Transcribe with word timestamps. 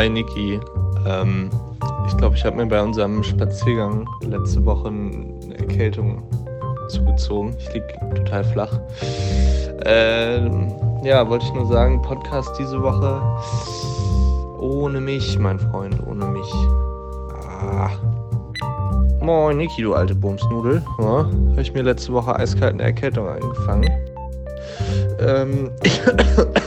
Hi 0.00 0.08
Niki. 0.08 0.58
Ähm, 1.06 1.50
ich 2.08 2.16
glaube, 2.16 2.34
ich 2.34 2.42
habe 2.46 2.56
mir 2.56 2.64
bei 2.64 2.82
unserem 2.82 3.22
Spaziergang 3.22 4.08
letzte 4.22 4.64
Woche 4.64 4.88
eine 4.88 5.58
Erkältung 5.58 6.22
zugezogen. 6.88 7.54
Ich 7.58 7.70
liege 7.74 7.86
total 8.14 8.42
flach. 8.44 8.80
Ähm, 9.84 10.72
ja, 11.04 11.28
wollte 11.28 11.44
ich 11.44 11.52
nur 11.52 11.66
sagen, 11.66 12.00
Podcast 12.00 12.58
diese 12.58 12.82
Woche 12.82 13.20
ohne 14.58 15.02
mich, 15.02 15.38
mein 15.38 15.58
Freund, 15.58 15.94
ohne 16.06 16.24
mich. 16.24 16.50
Ah. 17.60 17.90
Moin 19.20 19.58
Niki, 19.58 19.82
du 19.82 19.92
alte 19.92 20.14
Bumsnudel. 20.14 20.82
Ja, 20.98 21.04
habe 21.04 21.60
ich 21.60 21.74
mir 21.74 21.82
letzte 21.82 22.14
Woche 22.14 22.34
eiskalt 22.36 22.72
eine 22.72 22.84
Erkältung 22.84 23.28
eingefangen. 23.28 23.90
Ähm, 25.18 25.70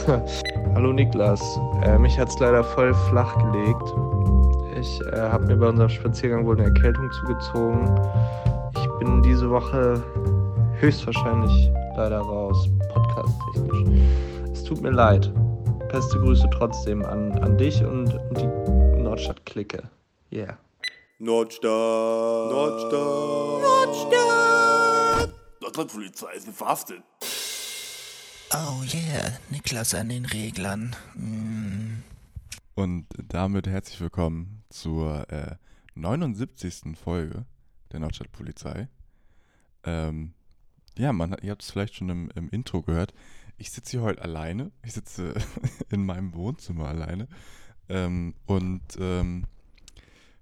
Hallo 0.76 0.92
Niklas. 0.92 1.42
Äh, 1.84 1.98
mich 1.98 2.18
hat 2.18 2.28
es 2.28 2.38
leider 2.38 2.64
voll 2.64 2.94
flach 2.94 3.36
gelegt. 3.38 3.94
Ich 4.80 5.00
äh, 5.12 5.20
habe 5.20 5.46
mir 5.46 5.56
bei 5.56 5.68
unserem 5.68 5.90
Spaziergang 5.90 6.46
wohl 6.46 6.56
eine 6.56 6.64
Erkältung 6.64 7.10
zugezogen. 7.12 8.00
Ich 8.74 8.88
bin 8.98 9.22
diese 9.22 9.50
Woche 9.50 10.02
höchstwahrscheinlich 10.80 11.70
leider 11.96 12.20
raus, 12.20 12.68
podcast-technisch. 12.88 14.00
Es 14.52 14.64
tut 14.64 14.80
mir 14.80 14.90
leid. 14.90 15.30
Beste 15.92 16.18
Grüße 16.18 16.48
trotzdem 16.52 17.04
an, 17.04 17.32
an 17.38 17.56
dich 17.58 17.84
und, 17.84 18.12
und 18.14 18.40
die 18.40 19.02
Nordstadt-Clique. 19.02 19.82
Yeah. 20.32 20.56
Nordstadt. 21.18 21.70
Nordstadt. 22.50 22.92
Nordstadt. 23.62 25.30
Nordstadtpolizei 25.60 26.32
ist 26.34 26.48
verhaftet. 26.48 27.02
Oh 28.52 28.82
yeah, 28.92 29.32
Niklas 29.50 29.94
an 29.94 30.08
den 30.08 30.26
Reglern. 30.26 30.94
Mm. 31.14 32.02
Und 32.74 33.06
damit 33.28 33.66
herzlich 33.66 34.00
willkommen 34.00 34.62
zur 34.68 35.30
äh, 35.30 35.56
79. 35.94 36.96
Folge 37.02 37.46
der 37.92 38.00
Nordstadtpolizei. 38.00 38.88
Ähm, 39.84 40.34
ja, 40.96 41.12
man, 41.12 41.36
ihr 41.42 41.52
habt 41.52 41.62
es 41.62 41.70
vielleicht 41.70 41.96
schon 41.96 42.08
im, 42.10 42.30
im 42.34 42.48
Intro 42.50 42.82
gehört. 42.82 43.14
Ich 43.56 43.70
sitze 43.70 43.92
hier 43.92 44.02
heute 44.02 44.22
alleine. 44.22 44.70
Ich 44.82 44.92
sitze 44.92 45.34
in 45.90 46.04
meinem 46.04 46.34
Wohnzimmer 46.34 46.88
alleine 46.88 47.28
ähm, 47.88 48.34
und 48.46 48.82
ähm, 48.98 49.44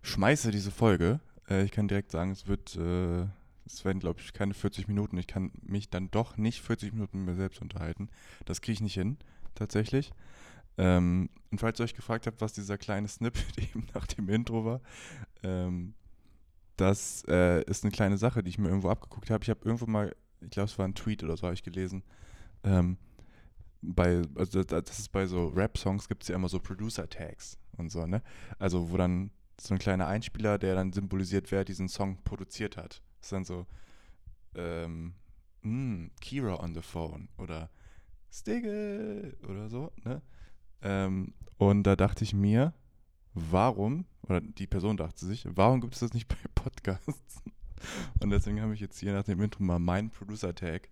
schmeiße 0.02 0.50
diese 0.50 0.70
Folge. 0.70 1.20
Äh, 1.48 1.64
ich 1.64 1.70
kann 1.70 1.88
direkt 1.88 2.10
sagen, 2.10 2.32
es 2.32 2.46
wird 2.46 2.76
äh, 2.76 3.26
es 3.66 3.84
werden, 3.84 4.00
glaube 4.00 4.20
ich, 4.20 4.32
keine 4.32 4.54
40 4.54 4.88
Minuten. 4.88 5.16
Ich 5.18 5.26
kann 5.26 5.52
mich 5.62 5.90
dann 5.90 6.10
doch 6.10 6.36
nicht 6.36 6.62
40 6.62 6.92
Minuten 6.92 7.18
mit 7.18 7.28
mir 7.28 7.36
selbst 7.36 7.60
unterhalten. 7.60 8.08
Das 8.44 8.60
kriege 8.60 8.74
ich 8.74 8.80
nicht 8.80 8.94
hin, 8.94 9.18
tatsächlich. 9.54 10.12
Ähm, 10.78 11.28
und 11.50 11.58
falls 11.58 11.78
ihr 11.78 11.84
euch 11.84 11.94
gefragt 11.94 12.26
habt, 12.26 12.40
was 12.40 12.52
dieser 12.52 12.78
kleine 12.78 13.08
Snippet 13.08 13.58
eben 13.58 13.86
nach 13.94 14.06
dem 14.06 14.28
Intro 14.28 14.64
war, 14.64 14.80
ähm, 15.42 15.94
das 16.76 17.24
äh, 17.28 17.62
ist 17.64 17.84
eine 17.84 17.92
kleine 17.92 18.16
Sache, 18.16 18.42
die 18.42 18.48
ich 18.48 18.58
mir 18.58 18.68
irgendwo 18.68 18.88
abgeguckt 18.88 19.30
habe. 19.30 19.44
Ich 19.44 19.50
habe 19.50 19.60
irgendwo 19.64 19.86
mal, 19.86 20.14
ich 20.40 20.50
glaube, 20.50 20.70
es 20.70 20.78
war 20.78 20.86
ein 20.86 20.94
Tweet 20.94 21.22
oder 21.22 21.36
so, 21.36 21.44
habe 21.44 21.54
ich 21.54 21.62
gelesen. 21.62 22.02
Ähm, 22.64 22.96
bei, 23.82 24.22
also 24.36 24.62
das 24.64 24.98
ist 24.98 25.12
bei 25.12 25.26
so 25.26 25.48
Rap-Songs 25.48 26.08
gibt 26.08 26.22
es 26.22 26.28
ja 26.28 26.36
immer 26.36 26.48
so 26.48 26.60
Producer-Tags 26.60 27.58
und 27.76 27.90
so, 27.90 28.06
ne? 28.06 28.22
Also 28.58 28.90
wo 28.90 28.96
dann 28.96 29.30
so 29.60 29.74
ein 29.74 29.78
kleiner 29.78 30.06
Einspieler, 30.06 30.58
der 30.58 30.74
dann 30.74 30.92
symbolisiert, 30.92 31.50
wer 31.50 31.64
diesen 31.64 31.88
Song 31.88 32.22
produziert 32.24 32.76
hat 32.76 33.02
ist 33.22 33.32
dann 33.32 33.44
so, 33.44 33.66
ähm, 34.54 35.14
mm, 35.62 36.08
Kira 36.20 36.60
on 36.62 36.74
the 36.74 36.82
phone 36.82 37.28
oder 37.38 37.70
Stigel 38.30 39.36
oder 39.48 39.68
so, 39.68 39.92
ne? 40.04 40.22
Ähm, 40.82 41.34
und 41.58 41.84
da 41.84 41.96
dachte 41.96 42.24
ich 42.24 42.34
mir, 42.34 42.74
warum, 43.34 44.06
oder 44.22 44.40
die 44.40 44.66
Person 44.66 44.96
dachte 44.96 45.24
sich, 45.24 45.46
warum 45.48 45.80
gibt 45.80 45.94
es 45.94 46.00
das 46.00 46.12
nicht 46.12 46.28
bei 46.28 46.36
Podcasts? 46.54 47.42
Und 48.20 48.30
deswegen 48.30 48.60
habe 48.60 48.74
ich 48.74 48.80
jetzt 48.80 48.98
hier 48.98 49.12
nach 49.12 49.24
dem 49.24 49.40
Intro 49.40 49.62
mal 49.62 49.78
meinen 49.78 50.10
Producer-Tag 50.10 50.88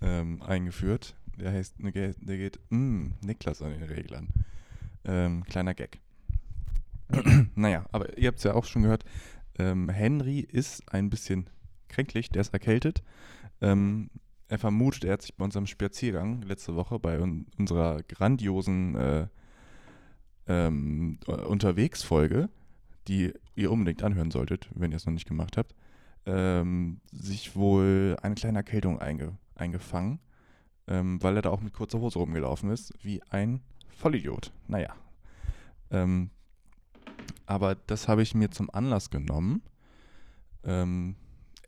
ähm, 0.00 0.42
eingeführt. 0.42 1.16
Der 1.36 1.52
heißt, 1.52 1.76
der 1.78 1.92
geht, 2.38 2.60
mm, 2.70 3.12
Niklas 3.22 3.62
an 3.62 3.70
den 3.70 3.82
Reglern. 3.82 4.28
Ähm, 5.04 5.44
kleiner 5.44 5.74
Gag. 5.74 6.00
naja, 7.54 7.86
aber 7.92 8.16
ihr 8.18 8.28
habt 8.28 8.38
es 8.38 8.44
ja 8.44 8.54
auch 8.54 8.64
schon 8.64 8.82
gehört, 8.82 9.04
ähm, 9.58 9.88
Henry 9.88 10.40
ist 10.40 10.92
ein 10.92 11.10
bisschen 11.10 11.48
kränklich, 11.94 12.28
der 12.28 12.42
ist 12.42 12.52
erkältet. 12.52 13.02
Ähm, 13.60 14.10
er 14.48 14.58
vermutet, 14.58 15.04
er 15.04 15.14
hat 15.14 15.22
sich 15.22 15.34
bei 15.34 15.44
unserem 15.44 15.66
Spaziergang 15.66 16.42
letzte 16.42 16.76
Woche 16.76 16.98
bei 16.98 17.20
un 17.20 17.46
unserer 17.58 18.02
grandiosen 18.02 18.94
äh, 18.94 19.26
ähm, 20.46 21.18
Unterwegsfolge, 21.26 22.50
die 23.08 23.32
ihr 23.54 23.70
unbedingt 23.70 24.02
anhören 24.02 24.30
solltet, 24.30 24.68
wenn 24.74 24.90
ihr 24.90 24.96
es 24.96 25.06
noch 25.06 25.12
nicht 25.12 25.28
gemacht 25.28 25.56
habt, 25.56 25.74
ähm, 26.26 27.00
sich 27.12 27.56
wohl 27.56 28.16
eine 28.22 28.34
kleine 28.34 28.58
Erkältung 28.58 29.00
einge 29.00 29.36
eingefangen, 29.54 30.18
ähm, 30.88 31.22
weil 31.22 31.36
er 31.36 31.42
da 31.42 31.50
auch 31.50 31.60
mit 31.60 31.72
kurzer 31.72 32.00
Hose 32.00 32.18
rumgelaufen 32.18 32.70
ist, 32.70 32.92
wie 33.02 33.22
ein 33.30 33.60
Vollidiot. 33.88 34.52
Naja. 34.66 34.94
Ähm, 35.90 36.30
aber 37.46 37.76
das 37.76 38.08
habe 38.08 38.22
ich 38.22 38.34
mir 38.34 38.50
zum 38.50 38.68
Anlass 38.70 39.10
genommen, 39.10 39.62
ähm, 40.64 41.14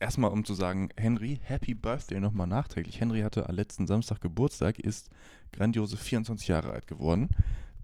erstmal 0.00 0.30
um 0.30 0.44
zu 0.44 0.54
sagen, 0.54 0.90
Henry, 0.96 1.40
Happy 1.42 1.74
Birthday 1.74 2.20
nochmal 2.20 2.46
nachträglich. 2.46 3.00
Henry 3.00 3.20
hatte 3.20 3.46
letzten 3.50 3.86
Samstag 3.86 4.20
Geburtstag, 4.20 4.78
ist 4.78 5.10
grandiose 5.52 5.96
24 5.96 6.48
Jahre 6.48 6.72
alt 6.72 6.86
geworden. 6.86 7.28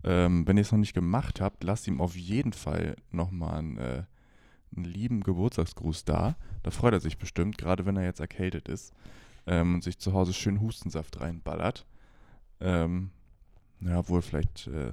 Ähm, 0.04 0.46
wenn 0.46 0.56
ihr 0.56 0.62
es 0.62 0.72
noch 0.72 0.78
nicht 0.78 0.94
gemacht 0.94 1.40
habt, 1.40 1.62
lasst 1.62 1.86
ihm 1.86 2.00
auf 2.00 2.16
jeden 2.16 2.52
Fall 2.52 2.96
nochmal 3.10 3.58
einen, 3.58 3.78
äh, 3.78 4.04
einen 4.74 4.84
lieben 4.84 5.22
Geburtstagsgruß 5.22 6.04
da. 6.04 6.36
Da 6.62 6.70
freut 6.70 6.92
er 6.92 7.00
sich 7.00 7.18
bestimmt, 7.18 7.58
gerade 7.58 7.86
wenn 7.86 7.96
er 7.96 8.04
jetzt 8.04 8.20
erkältet 8.20 8.68
ist 8.68 8.92
ähm, 9.46 9.74
und 9.74 9.84
sich 9.84 9.98
zu 9.98 10.12
Hause 10.12 10.32
schön 10.32 10.60
Hustensaft 10.60 11.20
reinballert. 11.20 11.86
Ähm, 12.60 13.10
ja, 13.80 14.08
wohl 14.08 14.22
vielleicht, 14.22 14.66
äh, 14.68 14.92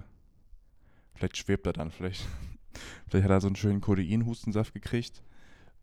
vielleicht 1.16 1.38
schwebt 1.38 1.66
er 1.66 1.74
dann, 1.74 1.91
vielleicht, 1.91 2.28
vielleicht 3.07 3.25
hat 3.25 3.31
er 3.31 3.41
so 3.41 3.47
einen 3.47 3.56
schönen 3.56 3.81
Codein-Hustensaft 3.81 4.74
gekriegt 4.74 5.24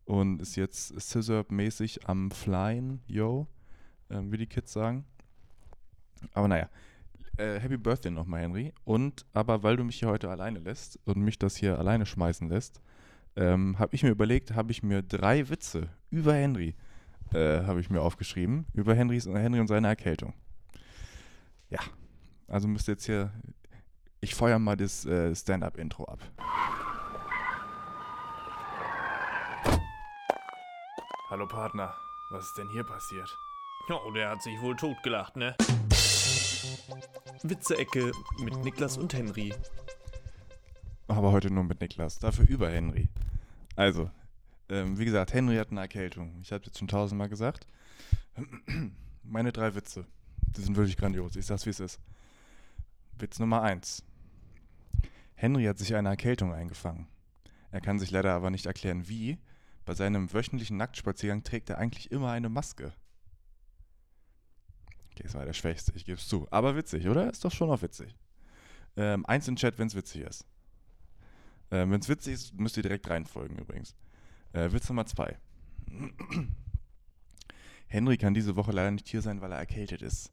und 0.06 0.41
ist 0.41 0.56
jetzt 0.56 0.99
Scissor-mäßig 0.99 2.09
am 2.09 2.31
Flyen, 2.31 3.00
yo, 3.06 3.47
ähm, 4.11 4.33
wie 4.33 4.39
die 4.39 4.47
Kids 4.47 4.72
sagen. 4.72 5.05
Aber 6.33 6.49
naja, 6.49 6.71
äh, 7.37 7.61
Happy 7.61 7.77
Birthday 7.77 8.11
nochmal, 8.11 8.41
Henry. 8.41 8.72
Und 8.84 9.27
aber 9.34 9.62
weil 9.62 9.77
du 9.77 9.84
mich 9.84 9.99
hier 9.99 10.09
heute 10.09 10.31
alleine 10.31 10.61
lässt 10.61 10.99
und 11.05 11.19
mich 11.19 11.39
das 11.39 11.56
hier 11.56 11.78
alleine 11.78 12.06
schmeißen 12.06 12.49
lässt, 12.49 12.81
ähm, 13.37 13.78
habe 13.78 13.95
ich 13.95 14.03
mir 14.03 14.11
überlegt, 14.11 14.55
habe 14.55 14.72
ich 14.72 14.83
mir 14.83 15.03
drei 15.03 15.49
Witze 15.50 15.91
über 16.11 16.33
Henry 16.34 16.75
äh, 17.34 17.62
habe 17.65 17.81
ich 17.81 17.91
mir 17.91 18.00
aufgeschrieben, 18.00 18.66
über 18.72 18.95
Henrys, 18.95 19.27
Henry 19.27 19.61
und 19.61 19.66
seine 19.66 19.89
Erkältung. 19.89 20.34
Ja, 21.71 21.81
also 22.47 22.69
müsst 22.69 22.89
ihr 22.89 22.93
jetzt 22.93 23.06
hier, 23.06 23.33
ich 24.21 24.34
feuer 24.34 24.59
mal 24.59 24.77
das 24.77 25.05
äh, 25.05 25.34
Stand-up-Intro 25.34 26.05
ab. 26.05 26.21
Hallo 31.28 31.44
Partner, 31.48 31.92
was 32.31 32.47
ist 32.47 32.59
denn 32.59 32.69
hier 32.69 32.84
passiert? 32.84 33.37
Ja, 33.88 33.97
oh, 33.97 34.12
der 34.12 34.31
hat 34.31 34.42
sich 34.42 34.60
wohl 34.60 34.76
totgelacht, 34.76 35.34
ne? 35.34 35.56
Witze-Ecke 37.42 38.12
mit 38.38 38.56
Niklas 38.62 38.97
und 38.97 39.12
Henry. 39.12 39.53
Aber 41.09 41.32
heute 41.32 41.50
nur 41.50 41.65
mit 41.65 41.81
Niklas, 41.81 42.20
dafür 42.20 42.48
über 42.48 42.70
Henry. 42.70 43.09
Also, 43.75 44.09
ähm, 44.69 45.00
wie 45.00 45.04
gesagt, 45.04 45.34
Henry 45.34 45.56
hat 45.56 45.72
eine 45.72 45.81
Erkältung. 45.81 46.38
Ich 46.42 46.53
habe 46.53 46.65
jetzt 46.65 46.78
schon 46.78 46.86
tausendmal 46.86 47.28
gesagt. 47.28 47.66
Meine 49.25 49.50
drei 49.50 49.75
Witze, 49.75 50.06
die 50.56 50.60
sind 50.60 50.76
wirklich 50.76 50.97
grandios. 50.97 51.34
Ich 51.34 51.47
sag's, 51.47 51.66
wie 51.66 51.70
es 51.70 51.81
ist. 51.81 52.00
Witz 53.19 53.41
Nummer 53.41 53.62
eins. 53.62 54.04
Henry 55.34 55.65
hat 55.65 55.78
sich 55.78 55.97
eine 55.97 56.10
Erkältung 56.10 56.54
eingefangen. 56.54 57.09
Er 57.72 57.80
kann 57.80 57.98
sich 57.98 58.12
leider 58.12 58.33
aber 58.33 58.51
nicht 58.51 58.66
erklären, 58.66 59.09
wie, 59.09 59.39
bei 59.86 59.94
seinem 59.94 60.33
wöchentlichen 60.33 60.77
Nacktspaziergang 60.77 61.44
trägt 61.44 61.71
er 61.71 61.78
eigentlich 61.78 62.10
immer 62.10 62.33
eine 62.33 62.48
Maske. 62.48 62.92
Okay, 65.12 65.22
das 65.22 65.34
war 65.34 65.47
der 65.47 65.54
Schwächste, 65.54 65.92
ich 65.94 66.04
gebe 66.04 66.18
es 66.18 66.28
zu. 66.28 66.47
Aber 66.50 66.77
witzig, 66.77 67.09
oder? 67.09 67.30
Ist 67.30 67.44
doch 67.44 67.53
schon 67.53 67.71
auch 67.71 67.80
witzig. 67.80 68.15
Ähm, 68.97 69.24
eins 69.24 69.47
im 69.48 69.56
Chat, 69.56 69.78
wenn 69.78 69.86
es 69.86 69.94
witzig 69.94 70.22
ist. 70.22 70.44
Ähm, 71.71 71.92
wenn 71.92 72.00
es 72.00 72.09
witzig 72.09 72.34
ist, 72.34 72.54
müsst 72.54 72.77
ihr 72.77 72.83
direkt 72.83 73.09
reinfolgen 73.09 73.59
übrigens. 73.59 73.94
Äh, 74.53 74.72
Witz 74.72 74.88
Nummer 74.88 75.06
zwei. 75.06 75.38
Henry 77.86 78.18
kann 78.18 78.34
diese 78.34 78.56
Woche 78.56 78.72
leider 78.72 78.91
nicht 78.91 79.09
hier 79.09 79.22
sein, 79.22 79.41
weil 79.41 79.53
er 79.53 79.59
erkältet 79.59 80.03
ist. 80.03 80.32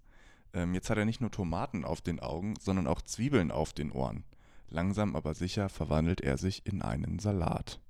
Ähm, 0.54 0.74
jetzt 0.74 0.90
hat 0.90 0.98
er 0.98 1.06
nicht 1.06 1.22
nur 1.22 1.32
Tomaten 1.32 1.86
auf 1.86 2.02
den 2.02 2.20
Augen, 2.20 2.56
sondern 2.60 2.88
auch 2.88 3.04
Zwiebeln 3.04 3.52
auf 3.52 3.74
den 3.74 3.92
Ohren. 3.92 4.24
Langsam 4.70 5.16
aber 5.16 5.36
sicher 5.36 5.70
verwandelt 5.70 6.22
er 6.22 6.40
sich 6.40 6.66
in 6.66 6.82
einen 6.82 7.20
Salat 7.20 7.83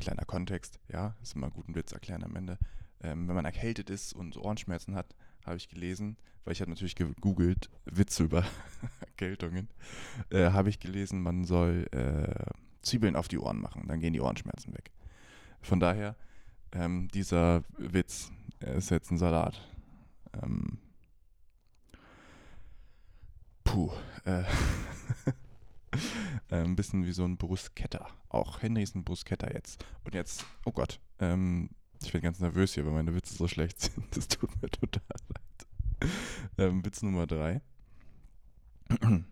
kleiner 0.00 0.24
Kontext, 0.24 0.80
ja, 0.88 1.14
ist 1.22 1.36
immer 1.36 1.50
gut 1.50 1.66
einen 1.66 1.76
Witz 1.76 1.92
erklären 1.92 2.24
am 2.24 2.36
Ende. 2.36 2.58
Ähm, 3.02 3.28
wenn 3.28 3.34
man 3.34 3.44
erkältet 3.44 3.90
ist 3.90 4.12
und 4.12 4.36
Ohrenschmerzen 4.36 4.94
hat, 4.94 5.14
habe 5.44 5.56
ich 5.56 5.68
gelesen, 5.68 6.16
weil 6.44 6.52
ich 6.52 6.60
habe 6.60 6.70
natürlich 6.70 6.96
gegoogelt, 6.96 7.70
Witze 7.84 8.24
über 8.24 8.44
Erkältungen, 9.00 9.68
äh, 10.30 10.50
habe 10.50 10.68
ich 10.68 10.80
gelesen, 10.80 11.22
man 11.22 11.44
soll 11.44 11.86
äh, 11.92 12.52
Zwiebeln 12.82 13.16
auf 13.16 13.28
die 13.28 13.38
Ohren 13.38 13.60
machen, 13.60 13.86
dann 13.88 14.00
gehen 14.00 14.12
die 14.12 14.20
Ohrenschmerzen 14.20 14.74
weg. 14.74 14.90
Von 15.62 15.80
daher, 15.80 16.16
ähm, 16.72 17.08
dieser 17.08 17.62
Witz 17.78 18.30
ist 18.60 18.90
jetzt 18.90 19.10
ein 19.10 19.18
Salat. 19.18 19.60
Ähm, 20.42 20.78
puh, 23.64 23.90
äh, 24.24 24.44
äh, 26.50 26.56
ein 26.56 26.76
bisschen 26.76 27.04
wie 27.04 27.12
so 27.12 27.24
ein 27.24 27.36
Bruschetta. 27.36 28.06
Auch 28.28 28.62
Henry 28.62 28.82
ist 28.82 28.94
ein 28.94 29.04
Bruschetta 29.04 29.50
jetzt. 29.52 29.84
Und 30.04 30.14
jetzt, 30.14 30.44
oh 30.64 30.72
Gott, 30.72 31.00
ähm, 31.18 31.70
ich 32.02 32.12
bin 32.12 32.22
ganz 32.22 32.40
nervös 32.40 32.74
hier, 32.74 32.84
weil 32.86 32.92
meine 32.92 33.14
Witze 33.14 33.34
so 33.34 33.48
schlecht 33.48 33.80
sind. 33.80 34.16
Das 34.16 34.28
tut 34.28 34.50
mir 34.62 34.70
total 34.70 35.02
leid. 35.28 36.10
Ähm, 36.58 36.84
Witz 36.84 37.02
Nummer 37.02 37.26
drei. 37.26 37.60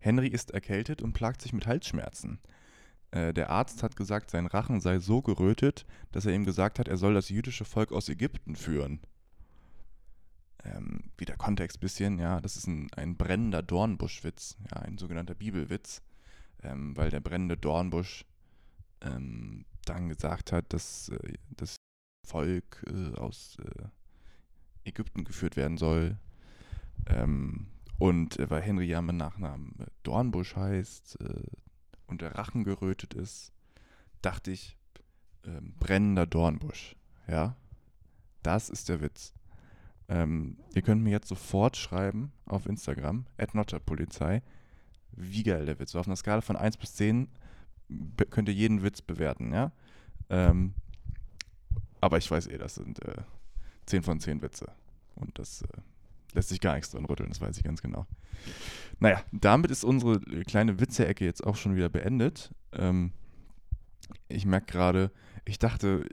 Henry 0.00 0.28
ist 0.28 0.52
erkältet 0.52 1.02
und 1.02 1.12
plagt 1.12 1.42
sich 1.42 1.52
mit 1.52 1.66
Halsschmerzen. 1.66 2.38
Äh, 3.10 3.32
der 3.32 3.50
Arzt 3.50 3.82
hat 3.82 3.96
gesagt, 3.96 4.30
sein 4.30 4.46
Rachen 4.46 4.80
sei 4.80 4.98
so 4.98 5.22
gerötet, 5.22 5.86
dass 6.12 6.26
er 6.26 6.34
ihm 6.34 6.44
gesagt 6.44 6.78
hat, 6.78 6.88
er 6.88 6.96
soll 6.96 7.14
das 7.14 7.28
jüdische 7.28 7.64
Volk 7.64 7.92
aus 7.92 8.08
Ägypten 8.08 8.56
führen. 8.56 9.00
Ähm, 10.64 11.10
wieder 11.16 11.36
Kontext 11.36 11.80
bisschen, 11.80 12.18
ja, 12.18 12.40
das 12.40 12.56
ist 12.56 12.66
ein, 12.66 12.88
ein 12.96 13.16
brennender 13.16 13.62
Dornbuschwitz, 13.62 14.56
ja, 14.70 14.78
ein 14.80 14.98
sogenannter 14.98 15.34
Bibelwitz, 15.34 16.02
ähm, 16.62 16.96
weil 16.96 17.10
der 17.10 17.20
brennende 17.20 17.56
Dornbusch 17.56 18.24
ähm, 19.00 19.64
dann 19.84 20.08
gesagt 20.08 20.52
hat, 20.52 20.72
dass 20.72 21.10
äh, 21.10 21.34
das 21.50 21.76
Volk 22.26 22.84
äh, 22.86 23.16
aus 23.16 23.56
äh, 23.60 24.88
Ägypten 24.88 25.24
geführt 25.24 25.56
werden 25.56 25.78
soll. 25.78 26.18
Ähm, 27.06 27.68
und 27.98 28.38
äh, 28.38 28.50
weil 28.50 28.62
Henry 28.62 28.86
ja 28.86 29.00
mit 29.00 29.16
Nachnamen 29.16 29.74
äh, 29.78 29.86
Dornbusch 30.02 30.56
heißt 30.56 31.20
äh, 31.20 31.42
und 32.06 32.20
der 32.20 32.34
Rachen 32.34 32.64
gerötet 32.64 33.14
ist, 33.14 33.52
dachte 34.22 34.50
ich, 34.50 34.76
ähm, 35.44 35.74
brennender 35.78 36.26
Dornbusch. 36.26 36.96
Ja, 37.26 37.56
das 38.42 38.70
ist 38.70 38.88
der 38.88 39.00
Witz. 39.00 39.32
Ähm, 40.08 40.56
ihr 40.74 40.82
könnt 40.82 41.02
mir 41.02 41.10
jetzt 41.10 41.28
sofort 41.28 41.76
schreiben 41.76 42.32
auf 42.46 42.66
Instagram, 42.66 43.26
@notterpolizei, 43.52 44.42
wie 45.12 45.42
geil 45.42 45.66
der 45.66 45.78
Witz. 45.78 45.92
So 45.92 46.00
auf 46.00 46.06
einer 46.06 46.16
Skala 46.16 46.40
von 46.40 46.56
1 46.56 46.76
bis 46.78 46.94
10 46.94 47.28
be- 47.88 48.26
könnt 48.26 48.48
ihr 48.48 48.54
jeden 48.54 48.82
Witz 48.82 49.02
bewerten, 49.02 49.52
ja. 49.52 49.72
Ähm, 50.30 50.74
aber 52.00 52.18
ich 52.18 52.30
weiß 52.30 52.46
eh, 52.46 52.58
das 52.58 52.76
sind 52.76 53.02
äh, 53.04 53.22
10 53.86 54.02
von 54.02 54.20
10 54.20 54.40
Witze. 54.42 54.70
Und 55.16 55.38
das 55.38 55.62
äh, 55.62 55.66
lässt 56.34 56.48
sich 56.50 56.60
gar 56.60 56.74
nichts 56.74 56.90
drin 56.90 57.04
rütteln, 57.04 57.28
das 57.28 57.40
weiß 57.40 57.56
ich 57.58 57.64
ganz 57.64 57.82
genau. 57.82 58.06
Naja, 59.00 59.22
damit 59.32 59.70
ist 59.70 59.84
unsere 59.84 60.14
äh, 60.30 60.44
kleine 60.44 60.80
Witze-Ecke 60.80 61.24
jetzt 61.24 61.44
auch 61.46 61.56
schon 61.56 61.76
wieder 61.76 61.88
beendet. 61.88 62.50
Ähm, 62.72 63.12
ich 64.28 64.46
merke 64.46 64.66
gerade, 64.72 65.10
ich 65.44 65.58
dachte, 65.58 66.06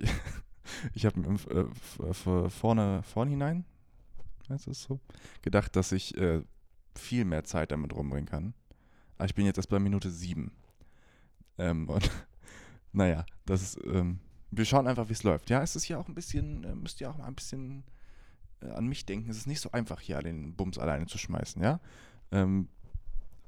ich 0.94 1.06
habe 1.06 1.22
äh, 1.50 2.10
f- 2.10 2.52
vorne, 2.54 3.04
vorn 3.04 3.30
hinein, 3.30 3.64
heißt 4.50 4.68
es 4.68 4.84
so, 4.84 5.00
gedacht, 5.42 5.76
dass 5.76 5.92
ich 5.92 6.18
äh, 6.18 6.42
viel 6.96 7.26
mehr 7.26 7.44
Zeit 7.44 7.72
damit 7.72 7.94
rumbringen 7.94 8.28
kann. 8.28 8.54
Aber 9.18 9.26
ich 9.26 9.36
bin 9.36 9.46
jetzt 9.46 9.58
erst 9.58 9.70
bei 9.70 9.80
Minute 9.80 10.10
7. 10.10 10.52
Ähm, 11.58 11.90
und 11.90 12.10
naja, 12.92 13.26
das 13.46 13.62
ist, 13.62 13.80
ähm, 13.86 14.20
wir 14.52 14.66
schauen 14.66 14.88
einfach, 14.88 15.10
wie 15.10 15.14
es 15.14 15.24
läuft. 15.24 15.50
Ja, 15.50 15.62
es 15.62 15.76
ist 15.76 15.88
ja 15.88 15.98
auch 15.98 16.08
ein 16.08 16.16
bisschen, 16.16 16.64
äh, 16.64 16.76
müsst 16.76 17.02
ihr 17.02 17.10
auch 17.10 17.18
mal 17.18 17.26
ein 17.26 17.36
bisschen 17.36 17.84
äh, 18.62 18.70
an 18.70 18.88
mich 18.88 19.06
denken. 19.06 19.30
Es 19.30 19.38
ist 19.38 19.48
nicht 19.48 19.62
so 19.62 19.72
einfach, 19.72 20.00
hier 20.00 20.20
den 20.22 20.56
Bums 20.56 20.78
alleine 20.78 21.06
zu 21.06 21.18
schmeißen, 21.18 21.62
ja. 21.62 21.80
Ähm, 22.32 22.70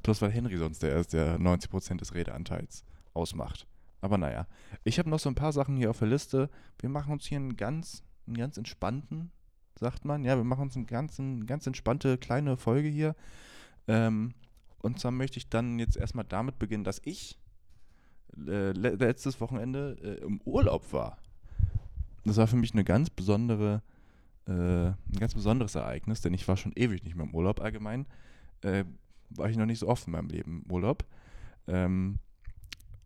bloß 0.04 0.22
weil 0.22 0.32
Henry 0.32 0.58
sonst 0.58 0.84
der 0.84 0.96
ist, 0.98 1.14
der 1.14 1.40
90% 1.40 1.98
des 1.98 2.14
Redeanteils 2.14 2.84
ausmacht. 3.14 3.68
Aber 4.02 4.18
naja, 4.18 4.48
ich 4.84 5.00
habe 5.00 5.10
noch 5.10 5.20
so 5.20 5.30
ein 5.30 5.36
paar 5.36 5.52
Sachen 5.52 5.76
hier 5.76 5.90
auf 5.90 6.00
der 6.00 6.08
Liste. 6.08 6.50
Wir 6.80 6.90
machen 6.90 7.12
uns 7.12 7.26
hier 7.26 7.38
einen 7.38 7.58
ganz, 7.58 8.04
einen 8.28 8.38
ganz 8.38 8.58
entspannten, 8.58 9.32
sagt 9.80 10.06
man. 10.06 10.24
Ja, 10.24 10.38
wir 10.38 10.44
machen 10.44 10.64
uns 10.64 10.76
einen 10.76 10.88
ganz, 10.88 11.20
eine 11.20 11.46
ganz 11.46 11.68
entspannte 11.68 12.18
kleine 12.18 12.58
Folge 12.58 12.88
hier. 12.88 13.16
Ähm, 13.88 14.34
und 14.80 15.00
zwar 15.00 15.12
möchte 15.12 15.38
ich 15.38 15.50
dann 15.50 15.80
jetzt 15.80 15.98
erstmal 15.98 16.26
damit 16.26 16.60
beginnen, 16.60 16.84
dass 16.84 17.02
ich 17.04 17.40
äh, 18.36 18.72
le 18.72 18.96
letztes 18.96 19.42
Wochenende 19.42 19.98
äh, 20.02 20.24
im 20.24 20.42
Urlaub 20.42 20.94
war. 20.94 21.18
Das 22.24 22.38
war 22.38 22.48
für 22.48 22.58
mich 22.58 22.74
eine 22.74 22.84
ganz 22.84 23.10
besondere, 23.10 23.82
äh, 24.48 24.52
ein 24.52 25.20
ganz 25.20 25.34
besonderes 25.34 25.76
Ereignis, 25.76 26.22
denn 26.22 26.34
ich 26.34 26.48
war 26.48 26.58
schon 26.58 26.74
ewig 26.76 27.04
nicht 27.04 27.16
mehr 27.16 27.26
im 27.26 27.34
Urlaub 27.34 27.62
allgemein. 27.62 28.06
Äh, 28.62 28.86
war 29.30 29.50
ich 29.50 29.58
noch 29.58 29.66
nicht 29.66 29.80
so 29.80 29.88
oft 29.88 30.08
in 30.08 30.14
meinem 30.14 30.30
Leben 30.30 30.64
im 30.66 30.72
Urlaub. 30.72 31.06
Ähm, 31.68 32.20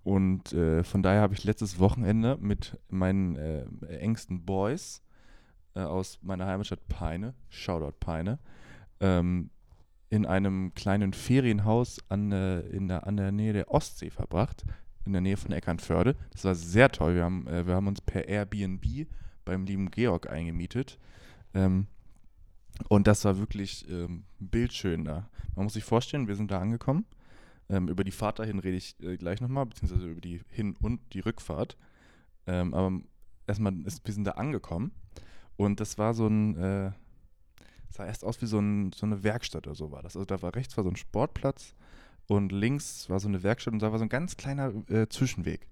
und 0.03 0.51
äh, 0.53 0.83
von 0.83 1.03
daher 1.03 1.21
habe 1.21 1.35
ich 1.35 1.43
letztes 1.43 1.79
Wochenende 1.79 2.37
mit 2.41 2.79
meinen 2.89 3.35
äh, 3.35 3.65
engsten 3.99 4.45
Boys 4.45 5.03
äh, 5.75 5.81
aus 5.81 6.19
meiner 6.21 6.45
Heimatstadt 6.45 6.87
Peine, 6.87 7.33
Shoutout 7.49 7.97
Peine, 7.99 8.39
ähm, 8.99 9.49
in 10.09 10.25
einem 10.25 10.73
kleinen 10.73 11.13
Ferienhaus 11.13 12.01
an, 12.09 12.31
äh, 12.31 12.59
in 12.61 12.87
der, 12.87 13.07
an 13.07 13.17
der 13.17 13.31
Nähe 13.31 13.53
der 13.53 13.71
Ostsee 13.71 14.09
verbracht, 14.09 14.65
in 15.05 15.13
der 15.13 15.21
Nähe 15.21 15.37
von 15.37 15.51
Eckernförde. 15.51 16.15
Das 16.31 16.43
war 16.43 16.55
sehr 16.55 16.91
toll. 16.91 17.15
Wir 17.15 17.23
haben, 17.23 17.47
äh, 17.47 17.65
wir 17.65 17.75
haben 17.75 17.87
uns 17.87 18.01
per 18.01 18.27
Airbnb 18.27 19.07
beim 19.45 19.65
lieben 19.65 19.89
Georg 19.89 20.29
eingemietet. 20.29 20.99
Ähm, 21.53 21.87
und 22.89 23.07
das 23.07 23.23
war 23.25 23.37
wirklich 23.37 23.89
ähm, 23.89 24.25
bildschön 24.39 25.05
da. 25.05 25.29
Man 25.55 25.65
muss 25.65 25.73
sich 25.73 25.83
vorstellen, 25.83 26.27
wir 26.27 26.35
sind 26.35 26.51
da 26.51 26.59
angekommen. 26.59 27.05
Ähm, 27.69 27.87
über 27.87 28.03
die 28.03 28.11
Fahrt 28.11 28.39
dahin 28.39 28.59
rede 28.59 28.77
ich 28.77 28.99
äh, 29.01 29.15
gleich 29.15 29.39
nochmal, 29.39 29.65
beziehungsweise 29.65 30.07
über 30.07 30.21
die 30.21 30.41
Hin- 30.49 30.75
und 30.81 30.99
die 31.13 31.21
Rückfahrt. 31.21 31.77
Ähm, 32.47 32.73
aber 32.73 32.99
erstmal, 33.47 33.79
ist, 33.83 34.05
wir 34.05 34.13
sind 34.13 34.25
da 34.25 34.31
angekommen 34.31 34.91
und 35.61 35.79
das 35.79 35.99
war 35.99 36.15
so 36.15 36.25
ein, 36.27 36.57
äh, 36.57 36.91
sah 37.89 38.05
erst 38.05 38.25
aus 38.25 38.41
wie 38.41 38.47
so, 38.47 38.57
ein, 38.57 38.91
so 38.93 39.05
eine 39.05 39.23
Werkstatt 39.23 39.67
oder 39.67 39.75
so 39.75 39.91
war 39.91 40.01
das. 40.01 40.15
Also 40.15 40.25
da 40.25 40.41
war 40.41 40.55
rechts 40.55 40.75
war 40.75 40.83
so 40.83 40.89
ein 40.89 40.95
Sportplatz 40.95 41.75
und 42.27 42.51
links 42.51 43.09
war 43.11 43.19
so 43.19 43.27
eine 43.27 43.43
Werkstatt 43.43 43.73
und 43.73 43.81
da 43.81 43.91
war 43.91 43.99
so 43.99 44.05
ein 44.05 44.09
ganz 44.09 44.37
kleiner 44.37 44.73
äh, 44.89 45.07
Zwischenweg. 45.07 45.67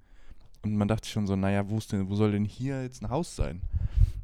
Und 0.62 0.76
man 0.76 0.88
dachte 0.88 1.10
schon 1.10 1.26
so, 1.26 1.36
naja, 1.36 1.70
wo, 1.70 1.78
ist 1.78 1.92
denn, 1.92 2.08
wo 2.08 2.16
soll 2.16 2.34
denn 2.34 2.46
hier 2.46 2.84
jetzt 2.84 3.02
ein 3.02 3.10
Haus 3.10 3.36
sein? 3.36 3.62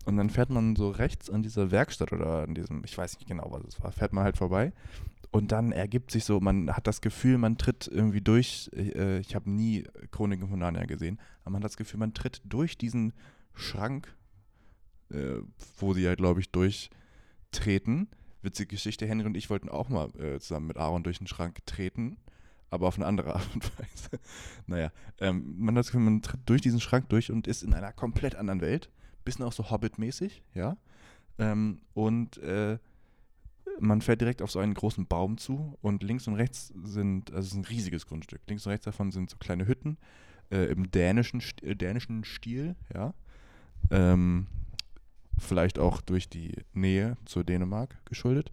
Und 0.05 0.17
dann 0.17 0.29
fährt 0.29 0.51
man 0.51 0.75
so 0.75 0.91
rechts 0.91 1.31
an 1.31 1.41
dieser 1.41 1.71
Werkstatt 1.71 2.11
oder 2.13 2.43
an 2.43 2.53
diesem, 2.53 2.83
ich 2.83 2.95
weiß 2.95 3.17
nicht 3.17 3.27
genau, 3.27 3.47
was 3.49 3.63
es 3.63 3.81
war, 3.81 3.91
fährt 3.91 4.13
man 4.13 4.23
halt 4.23 4.37
vorbei. 4.37 4.71
Und 5.31 5.51
dann 5.51 5.71
ergibt 5.71 6.11
sich 6.11 6.25
so, 6.25 6.39
man 6.39 6.75
hat 6.75 6.85
das 6.85 7.01
Gefühl, 7.01 7.39
man 7.39 7.57
tritt 7.57 7.87
irgendwie 7.91 8.21
durch, 8.21 8.69
äh, 8.75 9.17
ich 9.19 9.33
habe 9.33 9.49
nie 9.49 9.85
Chroniken 10.11 10.47
von 10.47 10.59
Narnia 10.59 10.85
gesehen, 10.85 11.19
aber 11.41 11.53
man 11.53 11.63
hat 11.63 11.71
das 11.71 11.77
Gefühl, 11.77 11.99
man 11.99 12.13
tritt 12.13 12.41
durch 12.45 12.77
diesen 12.77 13.13
Schrank, 13.55 14.15
äh, 15.11 15.41
wo 15.77 15.93
sie 15.93 16.07
halt, 16.07 16.19
glaube 16.19 16.39
ich, 16.39 16.51
durchtreten. 16.51 18.07
Witzige 18.41 18.75
Geschichte, 18.75 19.07
Henry 19.07 19.25
und 19.25 19.37
ich 19.37 19.49
wollten 19.49 19.69
auch 19.69 19.89
mal 19.89 20.09
äh, 20.19 20.39
zusammen 20.39 20.67
mit 20.67 20.77
Aaron 20.77 21.03
durch 21.03 21.17
den 21.17 21.27
Schrank 21.27 21.65
treten, 21.65 22.17
aber 22.69 22.87
auf 22.87 22.97
eine 22.97 23.05
andere 23.05 23.35
Art 23.35 23.47
und 23.53 23.63
Weise. 23.79 24.19
naja, 24.67 24.91
ähm, 25.19 25.55
man 25.57 25.75
hat 25.75 25.81
das 25.81 25.87
Gefühl, 25.87 26.01
man 26.01 26.21
tritt 26.21 26.41
durch 26.45 26.61
diesen 26.61 26.79
Schrank 26.79 27.09
durch 27.09 27.31
und 27.31 27.47
ist 27.47 27.63
in 27.63 27.73
einer 27.73 27.91
komplett 27.91 28.35
anderen 28.35 28.61
Welt. 28.61 28.89
Bisschen 29.23 29.45
auch 29.45 29.53
so 29.53 29.71
Hobbit-mäßig, 29.71 30.43
ja. 30.53 30.77
Ähm, 31.39 31.81
und 31.93 32.37
äh, 32.37 32.77
man 33.79 34.01
fährt 34.01 34.21
direkt 34.21 34.41
auf 34.41 34.51
so 34.51 34.59
einen 34.59 34.73
großen 34.73 35.07
Baum 35.07 35.37
zu 35.37 35.77
und 35.81 36.03
links 36.03 36.27
und 36.27 36.35
rechts 36.35 36.73
sind, 36.83 37.31
also 37.31 37.41
es 37.41 37.47
ist 37.47 37.57
ein 37.57 37.65
riesiges 37.65 38.05
Grundstück. 38.05 38.41
Links 38.47 38.65
und 38.65 38.71
rechts 38.71 38.85
davon 38.85 39.11
sind 39.11 39.29
so 39.29 39.37
kleine 39.37 39.67
Hütten 39.67 39.97
äh, 40.51 40.65
im 40.71 40.91
dänischen, 40.91 41.41
äh, 41.61 41.75
dänischen 41.75 42.23
Stil, 42.23 42.75
ja. 42.93 43.13
Ähm, 43.91 44.47
vielleicht 45.37 45.79
auch 45.79 46.01
durch 46.01 46.29
die 46.29 46.53
Nähe 46.73 47.17
zur 47.25 47.43
Dänemark 47.43 48.03
geschuldet. 48.05 48.51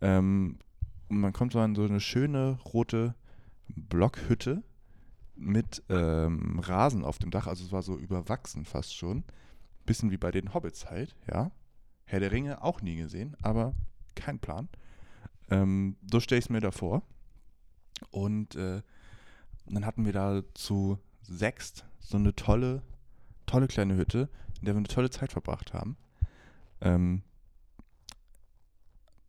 Ähm, 0.00 0.58
und 1.08 1.20
man 1.20 1.32
kommt 1.32 1.52
so 1.52 1.60
an 1.60 1.74
so 1.74 1.84
eine 1.84 2.00
schöne 2.00 2.58
rote 2.72 3.14
Blockhütte 3.68 4.62
mit 5.34 5.82
ähm, 5.88 6.60
Rasen 6.60 7.04
auf 7.04 7.18
dem 7.18 7.30
Dach, 7.30 7.46
also 7.46 7.64
es 7.64 7.72
war 7.72 7.82
so 7.82 7.96
überwachsen 7.96 8.64
fast 8.64 8.94
schon. 8.94 9.24
Bisschen 9.86 10.10
wie 10.10 10.18
bei 10.18 10.30
den 10.30 10.52
Hobbits 10.54 10.90
halt, 10.90 11.16
ja. 11.30 11.50
Herr 12.04 12.20
der 12.20 12.32
Ringe 12.32 12.62
auch 12.62 12.82
nie 12.82 12.96
gesehen, 12.96 13.36
aber 13.42 13.74
kein 14.14 14.38
Plan. 14.38 14.68
Ähm, 15.50 15.96
so 16.10 16.20
stelle 16.20 16.38
ich 16.38 16.46
es 16.46 16.50
mir 16.50 16.60
da 16.60 16.70
vor. 16.70 17.02
Und 18.10 18.56
äh, 18.56 18.82
dann 19.66 19.86
hatten 19.86 20.04
wir 20.04 20.12
da 20.12 20.42
zu 20.54 20.98
sechst 21.22 21.84
so 21.98 22.16
eine 22.16 22.34
tolle, 22.34 22.82
tolle 23.46 23.68
kleine 23.68 23.96
Hütte, 23.96 24.28
in 24.58 24.66
der 24.66 24.74
wir 24.74 24.78
eine 24.78 24.88
tolle 24.88 25.10
Zeit 25.10 25.32
verbracht 25.32 25.72
haben. 25.72 25.96
Ähm, 26.80 27.22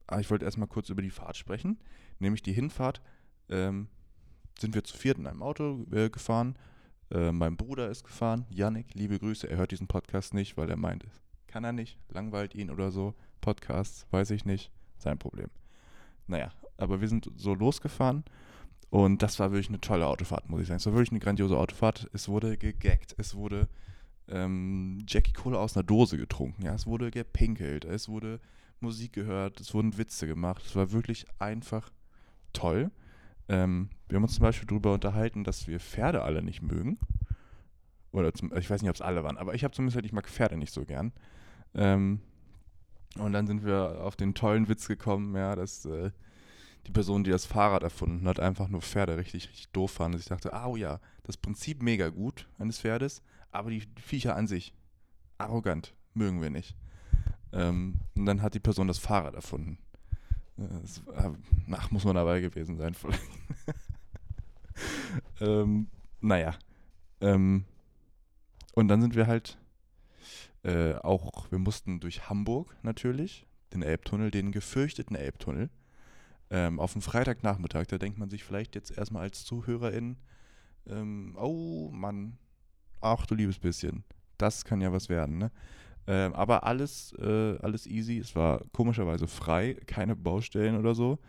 aber 0.08 0.20
ich 0.20 0.30
wollte 0.30 0.46
erstmal 0.46 0.68
kurz 0.68 0.90
über 0.90 1.02
die 1.02 1.10
Fahrt 1.10 1.38
sprechen. 1.38 1.80
Nämlich 2.20 2.44
die 2.44 2.54
Hinfahrt 2.54 3.02
ähm, 3.50 3.88
sind 4.60 4.76
wir 4.76 4.84
zu 4.84 4.98
viert 4.98 5.18
in 5.18 5.28
einem 5.28 5.42
Auto 5.42 5.86
äh, 5.92 6.10
gefahren. 6.10 6.58
Äh, 7.12 7.32
mein 7.32 7.58
Bruder 7.58 7.90
ist 7.90 8.04
gefahren, 8.04 8.46
Yannick, 8.50 8.94
liebe 8.94 9.20
Grüße. 9.20 9.50
Er 9.50 9.58
hört 9.58 9.72
diesen 9.72 9.88
Podcast 9.88 10.34
nicht, 10.34 10.58
weil 10.58 10.70
er 10.70 10.78
meint, 10.78 11.06
kann 11.48 11.64
er 11.64 11.74
nicht, 11.74 11.98
langweilt 12.10 12.56
ihn 12.56 12.70
oder 12.70 12.92
so. 12.92 13.16
Podcasts, 13.42 14.06
weiß 14.12 14.32
ich 14.32 14.46
nicht, 14.46 14.72
sein 14.98 15.18
Problem. 15.18 15.50
Naja, 16.28 16.52
aber 16.78 17.02
wir 17.02 17.08
sind 17.08 17.30
so 17.36 17.54
losgefahren 17.54 18.24
und 18.90 19.24
das 19.24 19.40
war 19.40 19.52
wirklich 19.52 19.70
eine 19.70 19.82
tolle 19.82 20.08
Autofahrt, 20.08 20.50
muss 20.50 20.62
ich 20.62 20.68
sagen. 20.68 20.78
Es 20.78 20.86
war 20.86 20.94
wirklich 20.94 21.12
eine 21.12 21.20
grandiose 21.20 21.58
Autofahrt. 21.58 22.10
Es 22.14 22.28
wurde 22.28 22.58
gegaggt, 22.58 23.16
es 23.18 23.36
wurde 23.36 23.68
ähm, 24.32 25.04
Jackie 25.08 25.34
Cola 25.34 25.60
aus 25.60 25.76
einer 25.76 25.84
Dose 25.84 26.18
getrunken, 26.18 26.64
ja, 26.64 26.74
es 26.74 26.88
wurde 26.88 27.12
gepinkelt, 27.12 27.86
es 27.86 28.10
wurde 28.10 28.40
Musik 28.82 29.14
gehört, 29.14 29.60
es 29.60 29.74
wurden 29.74 29.98
Witze 29.98 30.28
gemacht. 30.28 30.64
Es 30.66 30.76
war 30.76 30.92
wirklich 30.92 31.26
einfach 31.40 31.92
toll. 32.54 32.92
Ähm, 33.48 33.90
wir 34.10 34.16
haben 34.16 34.24
uns 34.24 34.36
zum 34.36 34.44
Beispiel 34.44 34.68
darüber 34.68 34.94
unterhalten, 34.94 35.44
dass 35.44 35.68
wir 35.68 35.80
Pferde 35.80 36.24
alle 36.24 36.42
nicht 36.42 36.62
mögen. 36.62 36.98
Oder 38.12 38.34
zum, 38.34 38.56
ich 38.58 38.70
weiß 38.70 38.82
nicht, 38.82 38.90
ob 38.90 38.96
es 38.96 39.02
alle 39.02 39.24
waren, 39.24 39.38
aber 39.38 39.54
ich 39.54 39.64
habe 39.64 39.74
zumindest 39.74 39.96
halt, 39.96 40.06
ich 40.06 40.12
mag 40.12 40.28
Pferde 40.28 40.58
nicht 40.58 40.74
so 40.74 40.84
gern. 40.84 41.14
Ähm, 41.74 42.20
und 43.18 43.34
dann 43.34 43.48
sind 43.48 43.64
wir 43.66 44.02
auf 44.02 44.16
den 44.16 44.34
tollen 44.34 44.68
Witz 44.68 44.88
gekommen, 44.88 45.36
ja, 45.36 45.56
dass 45.56 45.86
äh, 45.86 46.12
die 46.88 46.92
Person, 46.92 47.24
die 47.24 47.32
das 47.32 47.46
Fahrrad 47.46 47.84
erfunden 47.84 48.28
hat, 48.28 48.40
einfach 48.40 48.68
nur 48.68 48.82
Pferde 48.82 49.18
richtig, 49.18 49.50
richtig 49.50 49.70
doof 49.70 49.92
fand. 49.92 50.16
Und 50.16 50.22
ich 50.22 50.28
dachte, 50.28 50.54
ah, 50.54 50.68
oh 50.68 50.76
ja, 50.76 51.00
das 51.24 51.38
Prinzip 51.38 51.82
mega 51.82 52.10
gut 52.10 52.48
eines 52.58 52.80
Pferdes, 52.80 53.22
aber 53.52 53.70
die 53.70 53.84
Viecher 54.02 54.36
an 54.36 54.48
sich, 54.48 54.74
arrogant, 55.38 55.94
mögen 56.14 56.42
wir 56.42 56.50
nicht. 56.50 56.76
Ähm, 57.54 58.00
und 58.16 58.26
dann 58.26 58.42
hat 58.42 58.54
die 58.54 58.60
Person 58.60 58.88
das 58.88 58.98
Fahrrad 58.98 59.36
erfunden. 59.36 59.78
Es, 60.84 61.00
äh, 61.16 61.32
ach, 61.72 61.92
muss 61.92 62.04
man 62.06 62.16
dabei 62.16 62.42
gewesen 62.42 62.78
sein, 62.78 62.94
vielleicht. 62.94 63.22
ähm, 65.42 65.88
naja. 66.20 66.56
Ähm, 67.20 67.66
und 68.74 68.88
dann 68.88 69.02
sind 69.02 69.16
wir 69.16 69.28
halt 69.28 69.58
äh, 70.64 70.94
auch, 70.96 71.52
wir 71.52 71.60
mussten 71.60 72.00
durch 72.00 72.30
Hamburg 72.30 72.76
natürlich, 72.84 73.46
den 73.74 73.84
Elbtunnel, 73.84 74.32
den 74.32 74.52
gefürchteten 74.52 75.16
Elbtunnel, 75.16 75.70
ähm, 76.52 76.80
auf 76.80 76.94
den 76.94 77.02
Freitagnachmittag. 77.02 77.88
Da 77.88 77.98
denkt 77.98 78.20
man 78.20 78.30
sich 78.30 78.44
vielleicht 78.44 78.76
jetzt 78.76 78.96
erstmal 78.96 79.24
als 79.24 79.44
Zuhörerin, 79.46 80.18
ähm, 80.88 81.36
oh 81.40 81.90
Mann, 81.92 82.38
ach 83.00 83.26
du 83.26 83.34
liebes 83.34 83.58
bisschen, 83.58 84.04
das 84.38 84.66
kann 84.66 84.82
ja 84.82 84.92
was 84.92 85.10
werden, 85.10 85.38
ne? 85.38 85.52
Ähm, 86.08 86.34
aber 86.34 86.66
alles, 86.66 87.14
äh, 87.20 87.58
alles 87.60 87.86
easy. 87.86 88.18
Es 88.18 88.36
war 88.36 88.64
komischerweise 88.74 89.28
frei, 89.28 89.76
keine 89.86 90.16
Baustellen 90.16 90.76
oder 90.76 90.96
so. 90.96 91.20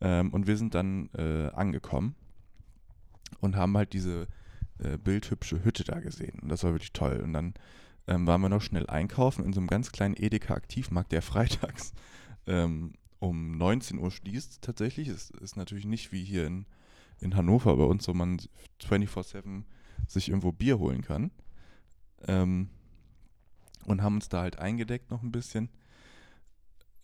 Ähm, 0.00 0.32
und 0.32 0.46
wir 0.46 0.56
sind 0.56 0.74
dann 0.74 1.10
äh, 1.16 1.48
angekommen 1.48 2.14
und 3.40 3.56
haben 3.56 3.76
halt 3.76 3.92
diese 3.92 4.28
äh, 4.78 4.98
bildhübsche 4.98 5.64
Hütte 5.64 5.82
da 5.82 5.98
gesehen. 5.98 6.38
Und 6.40 6.48
das 6.48 6.62
war 6.62 6.72
wirklich 6.72 6.92
toll. 6.92 7.20
Und 7.24 7.32
dann 7.32 7.54
ähm, 8.06 8.26
waren 8.26 8.40
wir 8.40 8.48
noch 8.48 8.62
schnell 8.62 8.86
einkaufen 8.86 9.44
in 9.44 9.52
so 9.52 9.60
einem 9.60 9.66
ganz 9.66 9.90
kleinen 9.90 10.14
Edeka 10.16 10.54
Aktivmarkt, 10.54 11.10
der 11.10 11.22
freitags 11.22 11.92
ähm, 12.46 12.92
um 13.18 13.56
19 13.56 13.98
Uhr 13.98 14.10
schließt 14.10 14.62
tatsächlich. 14.62 15.08
Es 15.08 15.30
ist 15.30 15.56
natürlich 15.56 15.86
nicht 15.86 16.12
wie 16.12 16.24
hier 16.24 16.46
in, 16.46 16.66
in 17.20 17.36
Hannover 17.36 17.76
bei 17.76 17.84
uns, 17.84 18.06
wo 18.08 18.14
man 18.14 18.40
24-7 18.82 19.64
sich 20.06 20.28
irgendwo 20.28 20.52
Bier 20.52 20.78
holen 20.78 21.02
kann. 21.02 21.30
Ähm, 22.26 22.68
und 23.86 24.02
haben 24.02 24.16
uns 24.16 24.28
da 24.28 24.40
halt 24.40 24.58
eingedeckt 24.58 25.10
noch 25.10 25.22
ein 25.22 25.32
bisschen 25.32 25.68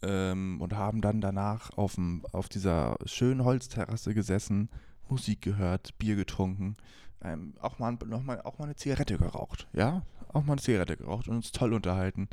ähm, 0.02 0.60
und 0.60 0.74
haben 0.74 1.00
dann 1.00 1.20
danach 1.20 1.70
auf, 1.76 1.96
auf 2.32 2.48
dieser 2.48 2.96
schönen 3.04 3.44
Holzterrasse 3.44 4.14
gesessen, 4.14 4.70
Musik 5.08 5.42
gehört, 5.42 5.98
Bier 5.98 6.16
getrunken, 6.16 6.76
ähm, 7.22 7.54
auch, 7.60 7.78
mal, 7.78 7.98
noch 8.06 8.22
mal, 8.22 8.40
auch 8.42 8.58
mal 8.58 8.64
eine 8.64 8.76
Zigarette 8.76 9.18
geraucht, 9.18 9.68
ja, 9.72 10.06
auch 10.32 10.44
mal 10.44 10.54
eine 10.54 10.62
Zigarette 10.62 10.96
geraucht 10.96 11.28
und 11.28 11.36
uns 11.36 11.52
toll 11.52 11.74
unterhalten 11.74 12.28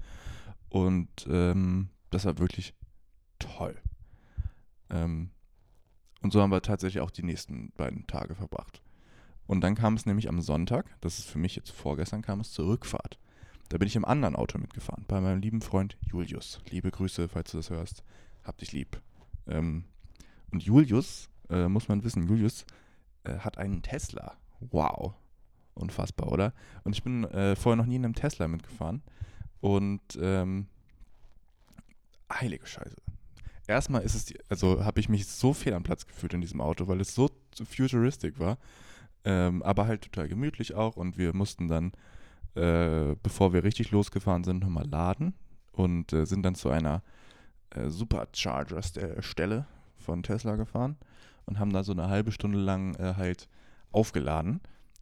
und 0.69 1.27
ähm, 1.29 1.89
das 2.09 2.25
war 2.25 2.37
wirklich 2.37 2.73
toll. 3.57 3.75
Ähm, 4.89 5.31
und 6.21 6.31
so 6.31 6.41
haben 6.41 6.51
wir 6.51 6.61
tatsächlich 6.61 7.01
auch 7.01 7.11
die 7.11 7.23
nächsten 7.23 7.71
beiden 7.77 8.05
Tage 8.07 8.35
verbracht. 8.35 8.81
Und 9.45 9.61
dann 9.61 9.75
kam 9.75 9.95
es 9.95 10.05
nämlich 10.05 10.29
am 10.29 10.41
Sonntag, 10.41 10.85
das 11.01 11.19
ist 11.19 11.29
für 11.29 11.39
mich 11.39 11.55
jetzt 11.55 11.71
vorgestern, 11.71 12.21
kam 12.21 12.41
es 12.41 12.51
zur 12.51 12.67
Rückfahrt. 12.67 13.17
Da 13.69 13.77
bin 13.77 13.87
ich 13.87 13.95
im 13.95 14.05
anderen 14.05 14.35
Auto 14.35 14.57
mitgefahren, 14.57 15.05
bei 15.07 15.19
meinem 15.21 15.41
lieben 15.41 15.61
Freund 15.61 15.97
Julius. 16.01 16.59
Liebe 16.69 16.91
Grüße, 16.91 17.27
falls 17.27 17.51
du 17.51 17.57
das 17.57 17.69
hörst. 17.69 18.03
Hab 18.43 18.57
dich 18.57 18.71
lieb. 18.71 19.01
Ähm, 19.47 19.85
und 20.51 20.63
Julius, 20.63 21.29
äh, 21.49 21.67
muss 21.67 21.87
man 21.87 22.03
wissen, 22.03 22.27
Julius 22.27 22.65
äh, 23.23 23.39
hat 23.39 23.57
einen 23.57 23.81
Tesla. 23.81 24.37
Wow. 24.59 25.13
Unfassbar, 25.73 26.31
oder? 26.31 26.53
Und 26.83 26.93
ich 26.93 27.03
bin 27.03 27.23
äh, 27.25 27.55
vorher 27.55 27.75
noch 27.75 27.85
nie 27.85 27.97
in 27.97 28.05
einem 28.05 28.15
Tesla 28.15 28.47
mitgefahren. 28.47 29.01
Und 29.59 30.17
ähm, 30.19 30.67
heilige 32.31 32.65
Scheiße. 32.65 32.95
Erstmal 33.67 34.01
ist 34.01 34.15
es, 34.15 34.33
also 34.49 34.83
habe 34.83 34.99
ich 34.99 35.09
mich 35.09 35.27
so 35.27 35.53
fehl 35.53 35.73
am 35.73 35.83
Platz 35.83 36.05
gefühlt 36.07 36.33
in 36.33 36.41
diesem 36.41 36.61
Auto, 36.61 36.87
weil 36.87 37.01
es 37.01 37.13
so 37.13 37.29
futuristic 37.69 38.39
war. 38.39 38.57
Ähm, 39.25 39.61
aber 39.63 39.87
halt 39.87 40.03
total 40.03 40.27
gemütlich 40.27 40.73
auch. 40.73 40.95
Und 40.95 41.17
wir 41.17 41.35
mussten 41.35 41.67
dann 41.67 41.91
äh, 42.57 43.15
bevor 43.21 43.53
wir 43.53 43.63
richtig 43.63 43.91
losgefahren 43.91 44.43
sind, 44.43 44.63
nochmal 44.63 44.87
laden 44.87 45.35
und 45.73 46.11
äh, 46.11 46.25
sind 46.25 46.43
dann 46.43 46.55
zu 46.55 46.69
einer 46.69 47.03
äh, 47.69 47.89
Supercharger-Stelle 47.89 49.67
von 49.97 50.23
Tesla 50.23 50.55
gefahren 50.55 50.97
und 51.45 51.59
haben 51.59 51.71
da 51.71 51.83
so 51.83 51.91
eine 51.91 52.09
halbe 52.09 52.31
Stunde 52.31 52.57
lang 52.57 52.95
äh, 52.95 53.13
halt 53.15 53.47
aufgeladen. 53.91 54.59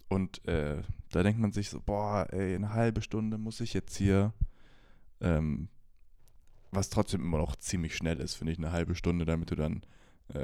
Und 0.10 0.46
äh, 0.48 0.82
da 1.12 1.24
denkt 1.24 1.40
man 1.40 1.54
sich 1.54 1.70
so, 1.70 1.80
boah, 1.80 2.28
ey, 2.32 2.56
eine 2.56 2.74
halbe 2.74 3.02
Stunde 3.02 3.38
muss 3.38 3.62
ich 3.62 3.74
jetzt 3.74 3.96
hier, 3.96 4.34
ähm, 5.22 5.70
was 6.76 6.90
trotzdem 6.90 7.22
immer 7.22 7.38
noch 7.38 7.56
ziemlich 7.56 7.96
schnell 7.96 8.20
ist, 8.20 8.36
finde 8.36 8.54
ich, 8.54 8.60
eine 8.60 8.72
halbe 8.72 8.96
Stunde, 8.96 9.26
damit 9.26 9.52
du 9.52 9.56
dann 9.56 9.84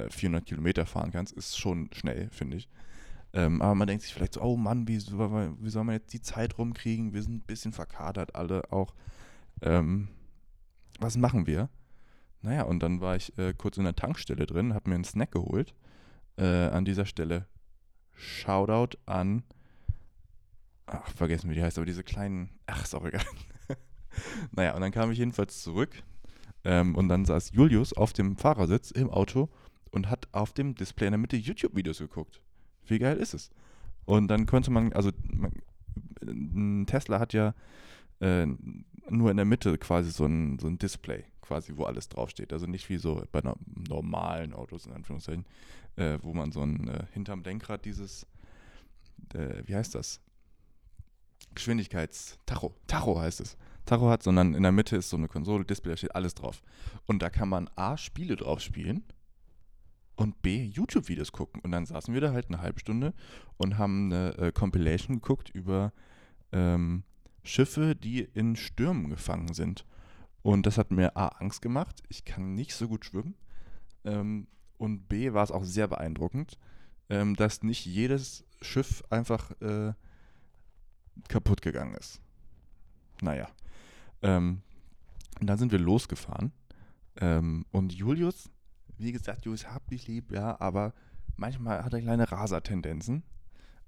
400 0.09 0.45
Kilometer 0.45 0.85
fahren 0.85 1.11
kannst, 1.11 1.33
ist 1.33 1.57
schon 1.57 1.89
schnell, 1.91 2.29
finde 2.29 2.57
ich. 2.57 2.69
Ähm, 3.33 3.61
aber 3.61 3.75
man 3.75 3.87
denkt 3.87 4.03
sich 4.03 4.13
vielleicht 4.13 4.33
so, 4.33 4.41
oh 4.41 4.57
Mann, 4.57 4.87
wie, 4.87 4.97
wie 4.97 5.69
soll 5.69 5.83
man 5.83 5.95
jetzt 5.95 6.13
die 6.13 6.21
Zeit 6.21 6.57
rumkriegen? 6.57 7.13
Wir 7.13 7.23
sind 7.23 7.35
ein 7.35 7.47
bisschen 7.47 7.71
verkadert 7.71 8.35
alle 8.35 8.71
auch. 8.71 8.93
Ähm, 9.61 10.09
was 10.99 11.17
machen 11.17 11.47
wir? 11.47 11.69
Naja, 12.41 12.63
und 12.63 12.81
dann 12.81 12.99
war 13.01 13.15
ich 13.15 13.37
äh, 13.37 13.53
kurz 13.53 13.77
in 13.77 13.85
der 13.85 13.95
Tankstelle 13.95 14.45
drin, 14.45 14.73
habe 14.73 14.89
mir 14.89 14.95
einen 14.95 15.03
Snack 15.03 15.31
geholt. 15.31 15.73
Äh, 16.37 16.45
an 16.45 16.85
dieser 16.85 17.05
Stelle 17.05 17.47
Shoutout 18.13 18.97
an, 19.05 19.43
ach, 20.85 21.07
vergessen 21.09 21.49
wie 21.49 21.55
die 21.55 21.63
heißt, 21.63 21.77
aber 21.77 21.85
diese 21.85 22.03
kleinen, 22.03 22.49
ach, 22.65 22.83
ist 22.83 22.93
auch 22.93 23.05
egal. 23.05 23.25
naja, 24.51 24.75
und 24.75 24.81
dann 24.81 24.91
kam 24.91 25.11
ich 25.11 25.19
jedenfalls 25.19 25.61
zurück 25.63 26.03
ähm, 26.63 26.95
und 26.95 27.09
dann 27.09 27.25
saß 27.25 27.51
Julius 27.53 27.93
auf 27.93 28.13
dem 28.13 28.37
Fahrersitz 28.37 28.91
im 28.91 29.09
Auto 29.09 29.49
und 29.91 30.09
hat 30.09 30.27
auf 30.31 30.53
dem 30.53 30.75
Display 30.75 31.07
in 31.07 31.11
der 31.11 31.19
Mitte 31.19 31.37
YouTube-Videos 31.37 31.99
geguckt. 31.99 32.41
Wie 32.85 32.99
geil 32.99 33.17
ist 33.17 33.33
es? 33.33 33.51
Und 34.05 34.27
dann 34.27 34.45
könnte 34.45 34.71
man, 34.71 34.93
also 34.93 35.11
man, 35.29 35.51
ein 36.23 36.85
Tesla 36.87 37.19
hat 37.19 37.33
ja 37.33 37.53
äh, 38.19 38.47
nur 39.09 39.31
in 39.31 39.37
der 39.37 39.45
Mitte 39.45 39.77
quasi 39.77 40.11
so 40.11 40.25
ein, 40.25 40.59
so 40.59 40.67
ein 40.67 40.77
Display, 40.77 41.25
quasi, 41.41 41.73
wo 41.75 41.83
alles 41.83 42.09
draufsteht. 42.09 42.53
Also 42.53 42.65
nicht 42.65 42.89
wie 42.89 42.97
so 42.97 43.23
bei 43.31 43.41
normalen 43.89 44.53
Autos, 44.53 44.85
in 44.85 44.93
Anführungszeichen, 44.93 45.45
äh, 45.95 46.17
wo 46.21 46.33
man 46.33 46.51
so 46.51 46.61
ein 46.61 46.87
äh, 46.87 47.05
hinterm 47.13 47.43
Lenkrad 47.43 47.85
dieses, 47.85 48.25
äh, 49.33 49.63
wie 49.65 49.75
heißt 49.75 49.95
das? 49.95 50.19
Geschwindigkeitstacho. 51.53 52.73
Tacho 52.87 53.19
heißt 53.19 53.41
es. 53.41 53.57
Tacho 53.91 54.09
hat, 54.09 54.23
sondern 54.23 54.53
in 54.53 54.63
der 54.63 54.71
Mitte 54.71 54.95
ist 54.95 55.09
so 55.09 55.17
eine 55.17 55.27
Konsole, 55.27 55.65
Display, 55.65 55.91
da 55.91 55.97
steht 55.97 56.15
alles 56.15 56.33
drauf. 56.33 56.63
Und 57.07 57.21
da 57.21 57.29
kann 57.29 57.49
man 57.49 57.69
A, 57.75 57.97
Spiele 57.97 58.37
drauf 58.37 58.61
spielen 58.61 59.03
und 60.15 60.41
B, 60.41 60.63
YouTube-Videos 60.63 61.33
gucken. 61.33 61.61
Und 61.61 61.71
dann 61.71 61.85
saßen 61.85 62.13
wir 62.13 62.21
da 62.21 62.31
halt 62.31 62.47
eine 62.47 62.61
halbe 62.61 62.79
Stunde 62.79 63.13
und 63.57 63.77
haben 63.77 64.05
eine 64.05 64.37
äh, 64.37 64.51
Compilation 64.53 65.17
geguckt 65.17 65.49
über 65.49 65.91
ähm, 66.53 67.03
Schiffe, 67.43 67.93
die 67.93 68.21
in 68.21 68.55
Stürmen 68.55 69.09
gefangen 69.09 69.53
sind. 69.53 69.85
Und 70.41 70.65
das 70.65 70.77
hat 70.77 70.91
mir 70.91 71.17
A, 71.17 71.27
Angst 71.27 71.61
gemacht. 71.61 72.01
Ich 72.07 72.23
kann 72.23 72.53
nicht 72.53 72.73
so 72.73 72.87
gut 72.87 73.03
schwimmen. 73.03 73.35
Ähm, 74.05 74.47
und 74.77 75.09
B, 75.09 75.33
war 75.33 75.43
es 75.43 75.51
auch 75.51 75.65
sehr 75.65 75.89
beeindruckend, 75.89 76.57
ähm, 77.09 77.35
dass 77.35 77.61
nicht 77.61 77.85
jedes 77.85 78.45
Schiff 78.61 79.03
einfach 79.09 79.51
äh, 79.59 79.91
kaputt 81.27 81.61
gegangen 81.61 81.95
ist. 81.95 82.21
Naja. 83.21 83.49
Ähm, 84.21 84.61
und 85.39 85.47
dann 85.47 85.57
sind 85.57 85.71
wir 85.71 85.79
losgefahren. 85.79 86.51
Ähm, 87.17 87.65
und 87.71 87.93
Julius 87.93 88.49
wie 89.01 89.11
gesagt, 89.11 89.45
Julius 89.45 89.67
hab 89.67 89.87
dich 89.87 90.07
lieb, 90.07 90.31
ja, 90.31 90.59
aber 90.59 90.93
manchmal 91.35 91.83
hat 91.83 91.93
er 91.93 92.01
kleine 92.01 92.31
Raser-Tendenzen. 92.31 93.23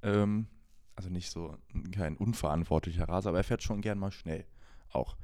Ähm, 0.01 0.47
also 0.95 1.09
nicht 1.09 1.29
so 1.31 1.55
kein 1.91 2.17
unverantwortlicher 2.17 3.07
Raser, 3.07 3.29
aber 3.29 3.39
er 3.39 3.43
fährt 3.43 3.63
schon 3.63 3.81
gern 3.81 3.99
mal 3.99 4.11
schnell 4.11 4.45
auch. 4.91 5.15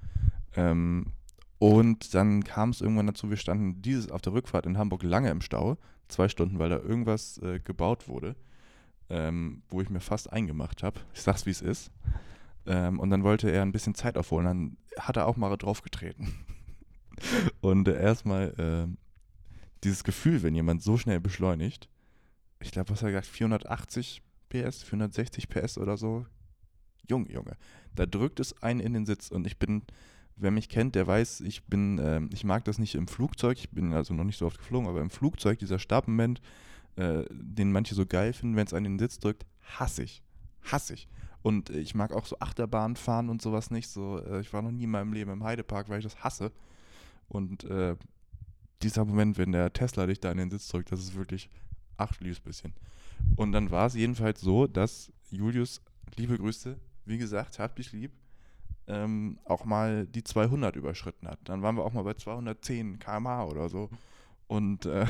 Ähm, 0.56 1.13
und 1.58 2.13
dann 2.13 2.44
kam 2.44 2.70
es 2.70 2.82
irgendwann 2.82 3.08
dazu, 3.08 3.30
wir 3.30 3.38
standen 3.38 3.82
dieses 3.82 4.10
auf 4.10 4.22
der 4.22 4.34
Rückfahrt 4.34 4.66
in 4.66 4.78
Hamburg 4.78 5.04
lange 5.04 5.30
im 5.30 5.42
Stau, 5.42 5.78
zwei 6.08 6.30
Stunden, 6.30 6.60
weil 6.60 6.70
da 6.70 6.78
irgendwas 6.78 7.38
äh, 7.39 7.60
gebaut 7.60 8.08
wurde, 8.08 8.36
ähm, 9.10 9.63
wo 9.70 9.82
ich 9.82 9.89
mir 9.89 10.00
fast 10.00 10.32
eingemacht 10.32 10.84
habe. 10.84 11.01
Ich 11.13 11.22
sag's, 11.22 11.46
wie 11.46 11.51
es 11.51 11.62
ist. 11.62 11.92
Ähm, 12.66 13.00
und 13.00 13.10
dann 13.10 13.24
wollte 13.24 13.50
er 13.50 13.62
ein 13.62 13.72
bisschen 13.72 13.96
Zeit 13.96 14.18
aufholen, 14.18 14.46
dann 14.46 14.78
hat 14.98 15.18
er 15.18 15.28
auch 15.28 15.38
mal 15.38 15.56
draufgetreten. 15.56 16.34
und 17.62 17.88
äh, 17.88 18.01
erstmal 18.01 18.88
dieses 19.84 20.04
Gefühl, 20.04 20.44
wenn 20.44 20.56
jemand 20.56 20.84
so 20.84 20.98
schnell 20.98 21.20
beschleunigt, 21.20 21.89
ich 22.62 22.72
glaube, 22.72 22.89
was 22.89 23.01
hat 23.01 23.10
er 23.10 23.12
gesagt, 23.12 23.28
480 23.28 24.22
PS, 24.50 24.84
460 24.84 25.48
PS 25.48 25.78
oder 25.78 25.98
so. 25.98 26.25
Junge, 27.08 27.32
Junge, 27.32 27.58
da 27.96 28.06
drückt 28.06 28.39
es 28.39 28.62
einen 28.62 28.80
in 28.80 28.94
den 28.94 29.06
Sitz 29.06 29.30
und 29.32 29.48
ich 29.48 29.58
bin, 29.58 29.84
wer 30.36 30.51
mich 30.51 30.70
kennt, 30.70 30.96
der 30.96 31.08
weiß, 31.08 31.42
ich 31.42 31.66
bin, 31.66 32.00
ähm, 32.04 32.30
ich 32.34 32.44
mag 32.44 32.66
das 32.66 32.78
nicht 32.78 32.96
im 32.96 33.08
Flugzeug, 33.08 33.58
ich 33.58 33.70
bin 33.72 33.94
also 33.94 34.13
noch 34.13 34.24
nicht 34.24 34.38
so 34.38 34.46
oft 34.46 34.60
geflogen, 34.60 34.88
aber 34.88 35.01
im 35.01 35.10
Flugzeug, 35.10 35.58
dieser 35.60 35.80
Startmoment, 35.80 36.42
äh, 36.98 37.24
den 37.32 37.72
manche 37.72 37.96
so 37.96 38.06
geil 38.06 38.34
finden, 38.34 38.56
wenn 38.56 38.68
es 38.68 38.74
einen 38.74 38.86
in 38.86 38.92
den 38.94 39.00
Sitz 39.00 39.20
drückt, 39.20 39.46
hasse 39.62 40.04
ich. 40.04 40.22
Hasse 40.62 40.94
ich. 40.94 41.08
Und 41.41 41.69
ich 41.69 41.96
mag 41.96 42.12
auch 42.12 42.25
so 42.25 42.38
Achterbahn 42.39 42.96
fahren 42.96 43.29
und 43.29 43.41
sowas 43.41 43.72
nicht. 43.72 43.89
So, 43.89 44.19
äh, 44.19 44.41
ich 44.41 44.51
war 44.51 44.62
noch 44.62 44.72
nie 44.72 44.84
in 44.84 44.91
meinem 44.91 45.13
Leben 45.13 45.31
im 45.31 45.43
Heidepark, 45.43 45.89
weil 45.89 46.00
ich 46.00 46.05
das 46.05 46.24
hasse. 46.24 46.51
Und 47.27 47.63
äh, 47.65 47.96
dieser 48.81 49.05
Moment, 49.05 49.38
wenn 49.38 49.51
der 49.51 49.72
Tesla 49.72 50.05
dich 50.05 50.19
da 50.19 50.31
in 50.31 50.38
den 50.38 50.51
Sitz 50.51 50.67
drückt, 50.67 50.91
das 50.91 51.00
ist 51.00 51.15
wirklich 51.15 51.50
ach, 52.00 52.19
liebes 52.19 52.39
bisschen. 52.39 52.74
Und 53.36 53.51
dann 53.51 53.69
war 53.69 53.86
es 53.88 53.93
jedenfalls 53.93 54.41
so, 54.41 54.65
dass 54.65 55.12
Julius, 55.29 55.81
liebe 56.15 56.38
Grüße, 56.38 56.77
wie 57.05 57.17
gesagt, 57.17 57.60
hab 57.60 57.75
dich 57.75 57.91
lieb, 57.91 58.12
ähm, 58.88 59.38
auch 59.43 59.65
mal 59.65 60.08
die 60.08 60.24
200 60.24 60.75
überschritten 60.75 61.27
hat. 61.27 61.39
Dann 61.43 61.62
waren 61.62 61.75
wir 61.75 61.84
auch 61.84 61.93
mal 61.93 62.03
bei 62.03 62.13
210 62.13 63.00
km/h 63.00 63.46
oder 63.46 63.69
so. 63.69 63.89
Und 64.48 64.86
äh, 64.86 65.05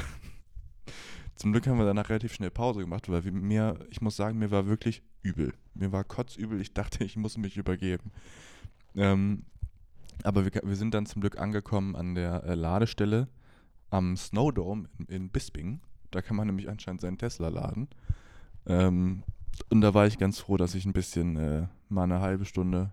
zum 1.36 1.52
Glück 1.52 1.68
haben 1.68 1.78
wir 1.78 1.86
danach 1.86 2.10
relativ 2.10 2.34
schnell 2.34 2.52
Pause 2.52 2.82
gemacht, 2.82 3.08
weil 3.10 3.22
mir, 3.32 3.80
ich 3.90 4.02
muss 4.02 4.16
sagen, 4.16 4.40
mir 4.40 4.52
war 4.52 4.66
wirklich 4.66 5.02
übel. 5.22 5.54
Mir 5.74 5.92
war 5.92 6.04
kotzübel. 6.04 6.62
Ich 6.62 6.74
dachte, 6.74 7.04
ich 7.04 7.16
muss 7.18 7.38
mich 7.38 7.58
übergeben. 7.58 8.12
Ähm, 8.96 9.44
aber 10.24 10.46
wir, 10.46 10.62
wir, 10.64 10.76
sind 10.76 10.94
dann 10.94 11.06
zum 11.06 11.22
Glück 11.22 11.40
angekommen 11.40 11.96
an 11.96 12.16
der 12.16 12.44
äh, 12.44 12.56
Ladestelle 12.56 13.28
am 13.90 14.18
Snowdome 14.18 14.90
in, 14.98 15.06
in 15.06 15.30
Bisping. 15.30 15.82
Da 16.12 16.22
kann 16.22 16.36
man 16.36 16.48
nämlich 16.48 16.70
anscheinend 16.70 17.02
seinen 17.02 17.18
Tesla 17.18 17.50
laden. 17.50 17.88
Ähm, 18.66 19.24
und 19.70 19.82
da 19.82 19.94
war 19.94 20.08
ich 20.08 20.18
ganz 20.18 20.40
froh, 20.40 20.58
dass 20.58 20.76
ich 20.76 20.86
ein 20.86 20.94
bisschen 20.94 21.36
äh, 21.38 21.68
mal 21.90 22.04
eine 22.04 22.22
halbe 22.22 22.46
Stunde 22.46 22.92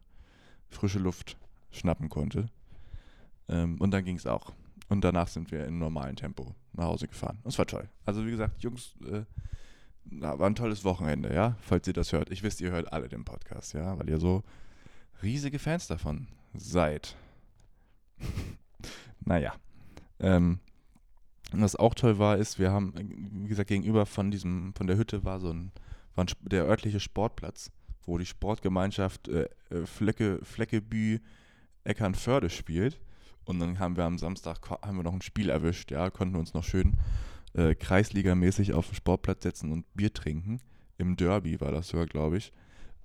frische 0.68 0.98
Luft 0.98 1.36
schnappen 1.70 2.08
konnte. 2.08 2.48
Ähm, 3.48 3.76
und 3.80 3.90
dann 3.90 4.04
ging 4.04 4.16
es 4.16 4.26
auch. 4.26 4.52
Und 4.88 5.02
danach 5.02 5.28
sind 5.28 5.50
wir 5.50 5.66
in 5.66 5.78
normalem 5.78 6.16
Tempo 6.16 6.54
nach 6.72 6.84
Hause 6.84 7.08
gefahren. 7.08 7.38
Und 7.42 7.52
es 7.52 7.58
war 7.58 7.66
toll. 7.66 7.88
Also 8.04 8.24
wie 8.26 8.30
gesagt, 8.30 8.62
Jungs, 8.62 8.94
äh, 9.04 9.22
war 10.10 10.46
ein 10.46 10.54
tolles 10.54 10.84
Wochenende, 10.84 11.34
ja, 11.34 11.56
falls 11.60 11.86
ihr 11.86 11.92
das 11.92 12.12
hört. 12.12 12.30
Ich 12.30 12.42
wisst, 12.42 12.60
ihr 12.60 12.70
hört 12.70 12.92
alle 12.92 13.08
den 13.08 13.24
Podcast, 13.24 13.74
ja, 13.74 13.98
weil 13.98 14.08
ihr 14.08 14.18
so 14.18 14.42
riesige 15.22 15.58
Fans 15.58 15.86
davon 15.86 16.28
seid. 16.54 17.16
naja. 19.24 19.54
Ähm, 20.18 20.60
was 21.52 21.76
auch 21.76 21.94
toll 21.94 22.18
war, 22.18 22.36
ist, 22.38 22.58
wir 22.58 22.72
haben, 22.72 22.92
wie 23.44 23.48
gesagt, 23.48 23.68
gegenüber 23.68 24.06
von 24.06 24.30
diesem, 24.30 24.74
von 24.74 24.86
der 24.86 24.96
Hütte 24.96 25.24
war 25.24 25.38
so 25.38 25.52
ein, 25.52 25.70
war 26.14 26.24
ein, 26.24 26.28
der 26.40 26.64
örtliche 26.64 27.00
Sportplatz, 27.00 27.70
wo 28.04 28.18
die 28.18 28.26
Sportgemeinschaft 28.26 29.28
äh, 29.28 29.48
äh, 29.70 29.86
Flecke, 29.86 30.40
Fleckebü 30.42 31.20
Eckernförde 31.84 32.50
spielt. 32.50 32.98
Und 33.44 33.60
dann 33.60 33.78
haben 33.78 33.96
wir 33.96 34.04
am 34.04 34.18
Samstag 34.18 34.58
haben 34.68 34.96
wir 34.96 35.04
noch 35.04 35.12
ein 35.12 35.22
Spiel 35.22 35.50
erwischt, 35.50 35.92
ja, 35.92 36.10
konnten 36.10 36.36
uns 36.36 36.52
noch 36.52 36.64
schön 36.64 36.94
äh, 37.56 37.74
Kreisligamäßig 37.74 38.74
auf 38.74 38.88
den 38.88 38.94
Sportplatz 38.94 39.42
setzen 39.42 39.72
und 39.72 39.92
Bier 39.94 40.12
trinken. 40.12 40.60
Im 40.98 41.16
Derby 41.16 41.60
war 41.60 41.72
das 41.72 41.88
sogar, 41.88 42.06
glaube 42.06 42.36
ich. 42.36 42.52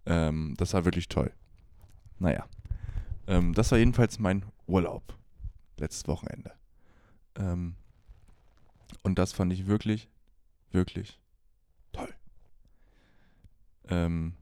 Ähm, 0.05 0.55
das 0.57 0.73
war 0.73 0.85
wirklich 0.85 1.07
toll. 1.07 1.31
Naja. 2.19 2.45
Ähm, 3.27 3.53
das 3.53 3.71
war 3.71 3.77
jedenfalls 3.77 4.19
mein 4.19 4.45
Urlaub. 4.67 5.17
Letztes 5.77 6.07
Wochenende. 6.07 6.51
Ähm, 7.35 7.75
und 9.03 9.17
das 9.17 9.31
fand 9.31 9.53
ich 9.53 9.67
wirklich, 9.67 10.09
wirklich 10.71 11.19
toll. 11.93 12.13
Ähm, 13.87 14.33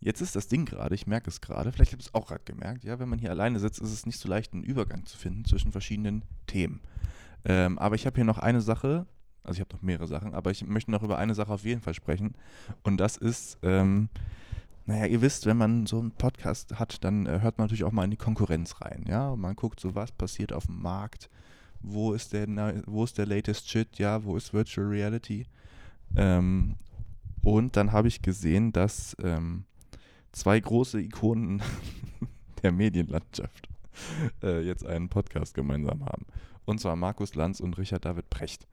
jetzt 0.00 0.20
ist 0.20 0.36
das 0.36 0.48
Ding 0.48 0.66
gerade, 0.66 0.94
ich 0.94 1.06
merke 1.06 1.30
es 1.30 1.40
gerade, 1.40 1.72
vielleicht 1.72 1.92
habt 1.92 2.02
ihr 2.02 2.06
es 2.06 2.14
auch 2.14 2.28
gerade 2.28 2.44
gemerkt, 2.44 2.84
ja, 2.84 2.98
wenn 2.98 3.08
man 3.08 3.18
hier 3.18 3.30
alleine 3.30 3.58
sitzt, 3.58 3.80
ist 3.80 3.92
es 3.92 4.06
nicht 4.06 4.20
so 4.20 4.28
leicht, 4.28 4.52
einen 4.52 4.64
Übergang 4.64 5.06
zu 5.06 5.16
finden 5.16 5.44
zwischen 5.44 5.72
verschiedenen 5.72 6.24
Themen. 6.46 6.82
Ähm, 7.44 7.78
aber 7.78 7.94
ich 7.94 8.06
habe 8.06 8.16
hier 8.16 8.24
noch 8.24 8.38
eine 8.38 8.60
Sache, 8.60 9.06
also 9.42 9.58
ich 9.58 9.60
habe 9.60 9.74
noch 9.74 9.82
mehrere 9.82 10.06
Sachen, 10.06 10.34
aber 10.34 10.50
ich 10.50 10.66
möchte 10.66 10.90
noch 10.90 11.02
über 11.02 11.18
eine 11.18 11.34
Sache 11.34 11.52
auf 11.52 11.64
jeden 11.64 11.82
Fall 11.82 11.94
sprechen. 11.94 12.34
Und 12.82 12.98
das 12.98 13.16
ist, 13.16 13.58
ähm, 13.62 14.08
naja, 14.86 15.06
ihr 15.06 15.20
wisst, 15.20 15.46
wenn 15.46 15.56
man 15.56 15.86
so 15.86 15.98
einen 15.98 16.12
Podcast 16.12 16.78
hat, 16.78 17.04
dann 17.04 17.26
äh, 17.26 17.40
hört 17.40 17.58
man 17.58 17.66
natürlich 17.66 17.84
auch 17.84 17.92
mal 17.92 18.04
in 18.04 18.10
die 18.10 18.16
Konkurrenz 18.16 18.80
rein, 18.80 19.04
ja. 19.08 19.30
Und 19.30 19.40
man 19.40 19.56
guckt 19.56 19.80
so, 19.80 19.94
was 19.94 20.12
passiert 20.12 20.52
auf 20.52 20.66
dem 20.66 20.80
Markt, 20.80 21.30
wo 21.80 22.12
ist 22.12 22.32
der, 22.32 22.46
wo 22.86 23.04
ist 23.04 23.18
der 23.18 23.26
latest 23.26 23.68
Shit, 23.68 23.98
ja, 23.98 24.24
wo 24.24 24.36
ist 24.36 24.52
Virtual 24.52 24.86
Reality. 24.86 25.46
Ähm, 26.16 26.76
und 27.42 27.76
dann 27.76 27.92
habe 27.92 28.08
ich 28.08 28.22
gesehen, 28.22 28.72
dass 28.72 29.16
ähm, 29.22 29.64
zwei 30.32 30.58
große 30.58 31.00
Ikonen 31.00 31.62
der 32.62 32.72
Medienlandschaft 32.72 33.68
äh, 34.42 34.62
jetzt 34.62 34.86
einen 34.86 35.08
Podcast 35.08 35.54
gemeinsam 35.54 36.04
haben. 36.04 36.24
Und 36.64 36.80
zwar 36.80 36.96
Markus 36.96 37.34
Lanz 37.34 37.60
und 37.60 37.78
Richard 37.78 38.04
David 38.04 38.30
Precht. 38.30 38.66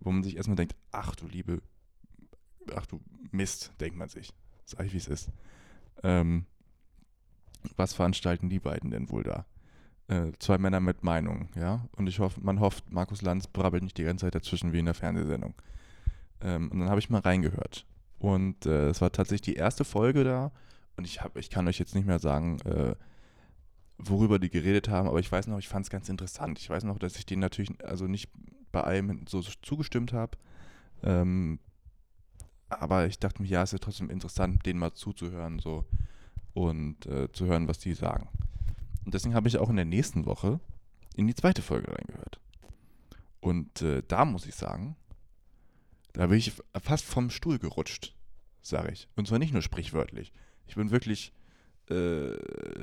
Wo 0.00 0.10
man 0.12 0.22
sich 0.22 0.36
erstmal 0.36 0.56
denkt, 0.56 0.76
ach 0.92 1.16
du 1.16 1.26
liebe, 1.26 1.60
ach 2.74 2.86
du 2.86 3.00
Mist, 3.30 3.72
denkt 3.80 3.96
man 3.96 4.08
sich. 4.08 4.32
Sag 4.64 4.86
ich, 4.86 4.92
wie 4.92 4.98
es 4.98 5.08
ist. 5.08 5.30
Ähm, 6.02 6.46
was 7.76 7.94
veranstalten 7.94 8.48
die 8.48 8.60
beiden 8.60 8.90
denn 8.90 9.10
wohl 9.10 9.24
da? 9.24 9.46
Äh, 10.08 10.32
zwei 10.38 10.58
Männer 10.58 10.80
mit 10.80 11.02
Meinung, 11.02 11.48
ja. 11.54 11.86
Und 11.96 12.06
ich 12.06 12.18
hoffe, 12.18 12.40
man 12.40 12.60
hofft, 12.60 12.90
Markus 12.90 13.22
Lanz 13.22 13.46
brabbelt 13.46 13.82
nicht 13.82 13.98
die 13.98 14.04
ganze 14.04 14.26
Zeit 14.26 14.34
dazwischen 14.34 14.72
wie 14.72 14.78
in 14.78 14.84
der 14.84 14.94
Fernsehsendung. 14.94 15.54
Ähm, 16.40 16.70
und 16.70 16.80
dann 16.80 16.88
habe 16.88 17.00
ich 17.00 17.10
mal 17.10 17.20
reingehört. 17.20 17.86
Und 18.18 18.66
äh, 18.66 18.88
es 18.88 19.00
war 19.00 19.12
tatsächlich 19.12 19.54
die 19.54 19.56
erste 19.56 19.84
Folge 19.84 20.24
da. 20.24 20.52
Und 20.96 21.04
ich, 21.04 21.22
hab, 21.22 21.36
ich 21.36 21.50
kann 21.50 21.68
euch 21.68 21.78
jetzt 21.78 21.94
nicht 21.94 22.06
mehr 22.06 22.18
sagen, 22.18 22.60
äh, 22.60 22.94
worüber 23.98 24.38
die 24.38 24.50
geredet 24.50 24.88
haben, 24.88 25.08
aber 25.08 25.18
ich 25.18 25.30
weiß 25.30 25.48
noch, 25.48 25.58
ich 25.58 25.68
fand 25.68 25.84
es 25.86 25.90
ganz 25.90 26.08
interessant. 26.08 26.58
Ich 26.58 26.70
weiß 26.70 26.84
noch, 26.84 26.98
dass 26.98 27.16
ich 27.16 27.26
denen 27.26 27.40
natürlich, 27.40 27.84
also 27.84 28.06
nicht 28.06 28.30
bei 28.70 28.82
allem 28.82 29.26
so 29.28 29.42
zugestimmt 29.42 30.12
habe. 30.12 30.38
Ähm, 31.02 31.58
aber 32.68 33.06
ich 33.06 33.18
dachte 33.18 33.42
mir, 33.42 33.48
ja, 33.48 33.62
es 33.62 33.72
ist 33.72 33.82
trotzdem 33.82 34.10
interessant, 34.10 34.64
denen 34.66 34.78
mal 34.78 34.92
zuzuhören 34.92 35.58
so 35.58 35.84
und 36.52 37.06
äh, 37.06 37.30
zu 37.32 37.46
hören, 37.46 37.66
was 37.68 37.78
die 37.78 37.94
sagen. 37.94 38.28
Und 39.04 39.14
deswegen 39.14 39.34
habe 39.34 39.48
ich 39.48 39.58
auch 39.58 39.70
in 39.70 39.76
der 39.76 39.84
nächsten 39.84 40.26
Woche 40.26 40.60
in 41.14 41.26
die 41.26 41.34
zweite 41.34 41.62
Folge 41.62 41.88
reingehört. 41.88 42.40
Und 43.40 43.82
äh, 43.82 44.02
da 44.06 44.24
muss 44.24 44.46
ich 44.46 44.54
sagen, 44.54 44.96
da 46.12 46.26
bin 46.26 46.38
ich 46.38 46.52
fast 46.82 47.04
vom 47.04 47.30
Stuhl 47.30 47.58
gerutscht, 47.58 48.14
sage 48.60 48.92
ich. 48.92 49.08
Und 49.16 49.26
zwar 49.28 49.38
nicht 49.38 49.52
nur 49.52 49.62
sprichwörtlich. 49.62 50.32
Ich 50.66 50.74
bin 50.74 50.90
wirklich 50.90 51.32
äh, 51.90 52.34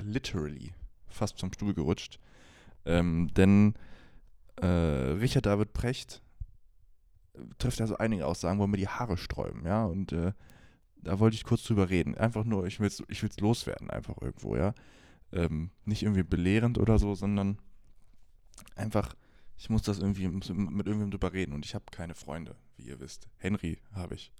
literally 0.01 0.73
fast 1.15 1.39
vom 1.39 1.51
Stuhl 1.53 1.73
gerutscht. 1.73 2.19
Ähm, 2.85 3.33
denn 3.33 3.73
äh, 4.61 4.65
Richard 4.65 5.45
David 5.45 5.73
Precht 5.73 6.21
trifft 7.57 7.81
also 7.81 7.97
einige 7.97 8.27
Aussagen, 8.27 8.59
wo 8.59 8.67
mir 8.67 8.77
die 8.77 8.87
Haare 8.87 9.17
sträuben, 9.17 9.65
ja. 9.65 9.85
Und 9.85 10.11
äh, 10.11 10.33
da 10.97 11.19
wollte 11.19 11.35
ich 11.35 11.43
kurz 11.43 11.63
drüber 11.63 11.89
reden. 11.89 12.15
Einfach 12.15 12.45
nur, 12.45 12.65
ich 12.65 12.79
will 12.79 12.87
es 12.87 13.03
ich 13.07 13.21
will's 13.23 13.39
loswerden, 13.39 13.89
einfach 13.89 14.21
irgendwo, 14.21 14.55
ja 14.55 14.73
ähm, 15.35 15.69
nicht 15.83 16.03
irgendwie 16.03 16.23
belehrend 16.23 16.77
oder 16.77 16.97
so, 16.97 17.13
sondern 17.13 17.59
einfach, 18.75 19.13
ich 19.57 19.69
muss 19.69 19.83
das 19.83 19.99
irgendwie 19.99 20.27
mit 20.27 20.47
irgendwem 20.87 21.11
drüber 21.11 21.33
reden 21.33 21.53
und 21.53 21.65
ich 21.65 21.75
habe 21.75 21.85
keine 21.91 22.15
Freunde, 22.15 22.55
wie 22.77 22.83
ihr 22.83 22.99
wisst. 22.99 23.27
Henry 23.37 23.79
habe 23.93 24.15
ich. 24.15 24.31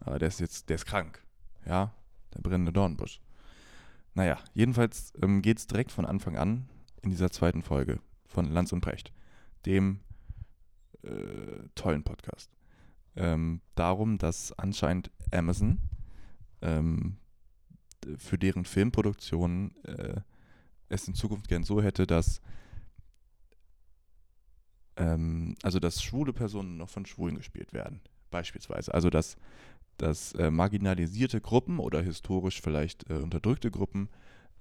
Aber 0.00 0.18
der 0.18 0.28
ist 0.28 0.40
jetzt, 0.40 0.68
der 0.68 0.76
ist 0.76 0.86
krank. 0.86 1.22
Ja, 1.66 1.94
der 2.34 2.40
brennende 2.40 2.72
Dornbusch. 2.72 3.20
Naja, 4.14 4.38
jedenfalls 4.54 5.12
ähm, 5.22 5.42
geht 5.42 5.58
es 5.58 5.66
direkt 5.66 5.92
von 5.92 6.06
Anfang 6.06 6.36
an 6.36 6.68
in 7.02 7.10
dieser 7.10 7.30
zweiten 7.30 7.62
Folge 7.62 8.00
von 8.26 8.50
Lanz 8.50 8.72
und 8.72 8.80
Brecht, 8.80 9.12
dem 9.66 10.00
äh, 11.02 11.68
tollen 11.74 12.02
Podcast. 12.02 12.50
Ähm, 13.16 13.60
darum, 13.74 14.18
dass 14.18 14.52
anscheinend 14.58 15.10
Amazon 15.32 15.78
ähm, 16.62 17.16
für 18.16 18.38
deren 18.38 18.64
Filmproduktion 18.64 19.74
äh, 19.84 20.20
es 20.88 21.06
in 21.06 21.14
Zukunft 21.14 21.48
gern 21.48 21.64
so 21.64 21.82
hätte, 21.82 22.06
dass 22.06 22.40
ähm, 24.98 25.54
also 25.62 25.78
dass 25.78 26.02
schwule 26.02 26.32
Personen 26.32 26.76
noch 26.76 26.90
von 26.90 27.06
Schwulen 27.06 27.36
gespielt 27.36 27.72
werden, 27.72 28.00
beispielsweise. 28.30 28.92
Also 28.92 29.10
dass, 29.10 29.36
dass 29.98 30.32
äh, 30.32 30.50
marginalisierte 30.50 31.40
Gruppen 31.40 31.78
oder 31.78 32.02
historisch 32.02 32.60
vielleicht 32.60 33.08
äh, 33.10 33.14
unterdrückte 33.14 33.70
Gruppen 33.70 34.08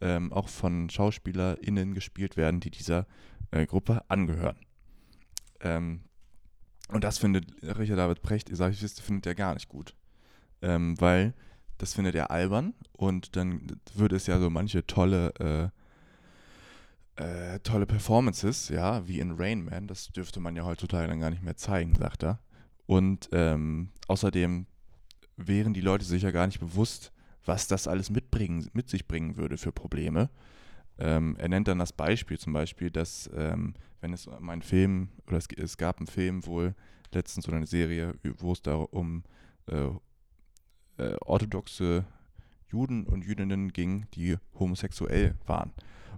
ähm, 0.01 0.33
auch 0.33 0.49
von 0.49 0.89
SchauspielerInnen 0.89 1.93
gespielt 1.93 2.37
werden, 2.37 2.59
die 2.59 2.69
dieser 2.69 3.07
äh, 3.51 3.65
Gruppe 3.65 4.01
angehören. 4.09 4.57
Ähm, 5.61 6.01
und 6.89 7.03
das 7.03 7.17
findet 7.17 7.45
Richard 7.63 7.99
David 7.99 8.21
Precht, 8.21 8.49
sag 8.51 8.71
ich, 8.73 8.79
findet 8.79 9.25
er 9.25 9.35
gar 9.35 9.53
nicht 9.53 9.69
gut. 9.69 9.95
Ähm, 10.61 10.99
weil 10.99 11.33
das 11.77 11.93
findet 11.93 12.15
er 12.15 12.31
albern 12.31 12.73
und 12.93 13.35
dann 13.35 13.79
würde 13.93 14.15
es 14.15 14.27
ja 14.27 14.39
so 14.39 14.49
manche 14.49 14.85
tolle 14.85 15.71
Äh, 17.19 17.61
tolle 17.61 17.87
Performances, 17.87 18.69
ja, 18.69 19.07
wie 19.07 19.19
in 19.19 19.31
Rain 19.31 19.65
Man. 19.65 19.87
Das 19.87 20.09
dürfte 20.09 20.39
man 20.39 20.55
ja 20.55 20.65
heutzutage 20.65 21.07
dann 21.07 21.19
gar 21.19 21.31
nicht 21.31 21.41
mehr 21.41 21.57
zeigen, 21.57 21.95
sagt 21.95 22.23
er. 22.23 22.37
Und 22.85 23.29
ähm, 23.31 23.89
außerdem 24.07 24.67
wären 25.37 25.73
die 25.73 25.81
Leute 25.81 26.03
sich 26.03 26.23
ja 26.23 26.31
gar 26.31 26.47
nicht 26.47 26.59
bewusst, 26.59 27.11
was 27.45 27.67
das 27.67 27.87
alles 27.87 28.09
mitbringen, 28.09 28.69
mit 28.73 28.89
sich 28.89 29.07
bringen 29.07 29.37
würde 29.37 29.57
für 29.57 29.71
Probleme. 29.71 30.29
Ähm, 30.97 31.35
er 31.37 31.47
nennt 31.47 31.67
dann 31.67 31.79
das 31.79 31.93
Beispiel 31.93 32.39
zum 32.39 32.53
Beispiel, 32.53 32.89
dass 32.89 33.29
ähm, 33.33 33.75
wenn 34.01 34.13
es 34.13 34.27
um 34.27 34.49
einen 34.49 34.61
Film, 34.61 35.09
oder 35.27 35.37
es, 35.37 35.47
es, 35.55 35.77
gab 35.77 35.97
einen 35.97 36.07
Film 36.07 36.45
wohl 36.45 36.75
letztens 37.13 37.47
oder 37.47 37.57
eine 37.57 37.67
Serie, 37.67 38.15
wo 38.39 38.51
es 38.51 38.61
da 38.61 38.75
um 38.75 39.23
äh, 39.67 39.89
äh, 40.97 41.15
orthodoxe 41.21 42.05
Juden 42.69 43.05
und 43.05 43.23
Jüdinnen 43.23 43.71
ging, 43.71 44.07
die 44.13 44.37
homosexuell 44.59 45.35
waren. 45.45 45.71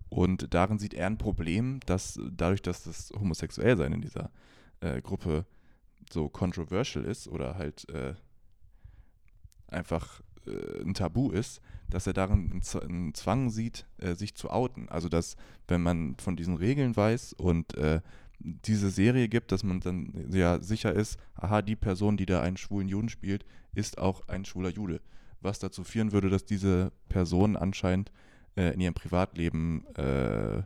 Und 0.10 0.54
darin 0.54 0.80
sieht 0.80 0.94
er 0.94 1.08
ein 1.08 1.18
Problem, 1.18 1.80
dass 1.86 2.20
dadurch, 2.32 2.62
dass 2.62 2.84
das 2.84 3.12
Homosexuellsein 3.12 3.94
in 3.94 4.02
dieser 4.02 4.32
äh, 4.80 5.02
Gruppe 5.02 5.46
so 6.12 6.30
controversial 6.30 7.06
ist 7.06 7.28
oder 7.28 7.56
halt 7.56 7.88
äh, 7.90 8.16
einfach 9.70 10.22
äh, 10.46 10.82
ein 10.82 10.94
Tabu 10.94 11.32
ist, 11.32 11.62
dass 11.90 12.08
er 12.08 12.14
darin 12.14 12.62
einen 12.82 13.14
Zwang 13.14 13.50
sieht, 13.50 13.88
äh, 13.98 14.14
sich 14.14 14.36
zu 14.36 14.50
outen. 14.50 14.90
Also 14.90 15.10
dass, 15.10 15.36
wenn 15.68 15.82
man 15.82 16.16
von 16.18 16.36
diesen 16.36 16.58
Regeln 16.58 16.96
weiß 16.96 17.34
und 17.34 17.76
äh, 17.76 18.02
diese 18.40 18.90
Serie 18.90 19.28
gibt, 19.28 19.52
dass 19.52 19.64
man 19.64 19.80
dann 19.82 20.28
ja 20.32 20.62
sicher 20.62 20.94
ist, 20.94 21.20
aha, 21.36 21.62
die 21.62 21.76
Person, 21.76 22.18
die 22.18 22.26
da 22.26 22.42
einen 22.42 22.58
schwulen 22.58 22.88
Juden 22.88 23.10
spielt, 23.10 23.46
ist 23.76 23.98
auch 23.98 24.28
ein 24.28 24.46
schwuler 24.46 24.70
Jude. 24.70 25.02
Was 25.42 25.60
dazu 25.60 25.84
führen 25.84 26.12
würde, 26.12 26.30
dass 26.30 26.46
diese 26.46 26.92
Person 27.10 27.56
anscheinend 27.56 28.12
äh, 28.56 28.74
in 28.74 28.82
ihrem 28.82 28.94
Privatleben 28.94 29.86
äh, 29.96 30.64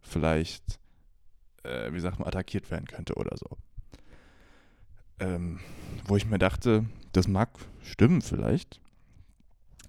vielleicht, 0.00 0.80
äh, 1.62 1.92
wie 1.92 2.00
sagt 2.00 2.18
man, 2.18 2.28
attackiert 2.28 2.70
werden 2.70 2.86
könnte 2.86 3.14
oder 3.14 3.36
so. 3.36 3.56
Ähm, 5.20 5.60
wo 6.06 6.16
ich 6.16 6.26
mir 6.26 6.38
dachte, 6.38 6.86
das 7.12 7.28
mag 7.28 7.50
stimmen 7.82 8.22
vielleicht, 8.22 8.80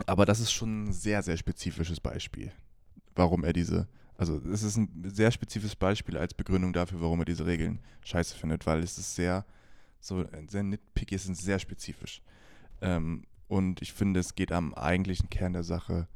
aber 0.05 0.25
das 0.25 0.39
ist 0.39 0.51
schon 0.51 0.89
ein 0.89 0.93
sehr, 0.93 1.23
sehr 1.23 1.37
spezifisches 1.37 1.99
Beispiel, 1.99 2.51
warum 3.15 3.43
er 3.43 3.53
diese, 3.53 3.87
also 4.17 4.41
es 4.51 4.63
ist 4.63 4.77
ein 4.77 5.03
sehr 5.05 5.31
spezifisches 5.31 5.75
Beispiel 5.75 6.17
als 6.17 6.33
Begründung 6.33 6.73
dafür, 6.73 7.01
warum 7.01 7.19
er 7.19 7.25
diese 7.25 7.45
Regeln 7.45 7.79
scheiße 8.03 8.35
findet, 8.37 8.65
weil 8.65 8.79
es 8.79 8.97
ist 8.97 9.15
sehr, 9.15 9.45
so 9.99 10.25
sehr 10.47 10.63
nitpicky, 10.63 11.15
es 11.15 11.27
ist 11.27 11.41
sehr 11.41 11.59
spezifisch. 11.59 12.21
Ähm, 12.81 13.23
und 13.47 13.81
ich 13.81 13.93
finde, 13.93 14.19
es 14.19 14.35
geht 14.35 14.51
am 14.51 14.73
eigentlichen 14.73 15.29
Kern 15.29 15.53
der 15.53 15.63
Sache 15.63 16.07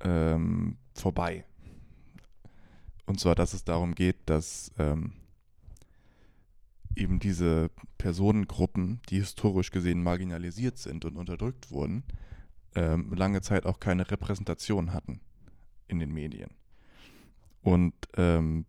ähm, 0.00 0.76
vorbei. 0.94 1.44
Und 3.06 3.18
zwar, 3.18 3.34
dass 3.34 3.54
es 3.54 3.64
darum 3.64 3.94
geht, 3.94 4.16
dass 4.26 4.70
ähm, 4.78 5.12
eben 6.96 7.20
diese 7.20 7.70
Personengruppen, 7.98 9.00
die 9.08 9.18
historisch 9.18 9.70
gesehen 9.70 10.02
marginalisiert 10.02 10.78
sind 10.78 11.04
und 11.04 11.16
unterdrückt 11.16 11.70
wurden, 11.70 12.04
ähm, 12.74 13.12
lange 13.14 13.40
Zeit 13.42 13.66
auch 13.66 13.80
keine 13.80 14.10
Repräsentation 14.10 14.92
hatten 14.92 15.20
in 15.88 15.98
den 15.98 16.12
Medien. 16.12 16.50
Und 17.62 17.94
ähm, 18.16 18.66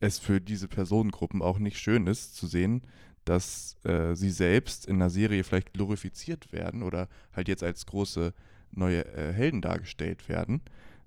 es 0.00 0.18
für 0.18 0.40
diese 0.40 0.68
Personengruppen 0.68 1.42
auch 1.42 1.58
nicht 1.58 1.78
schön 1.78 2.06
ist 2.06 2.36
zu 2.36 2.46
sehen, 2.46 2.82
dass 3.24 3.76
äh, 3.84 4.14
sie 4.14 4.30
selbst 4.30 4.86
in 4.86 4.96
einer 4.96 5.10
Serie 5.10 5.44
vielleicht 5.44 5.74
glorifiziert 5.74 6.52
werden 6.52 6.82
oder 6.82 7.08
halt 7.32 7.48
jetzt 7.48 7.62
als 7.62 7.84
große 7.86 8.32
neue 8.70 9.04
äh, 9.04 9.32
Helden 9.32 9.60
dargestellt 9.60 10.28
werden 10.28 10.62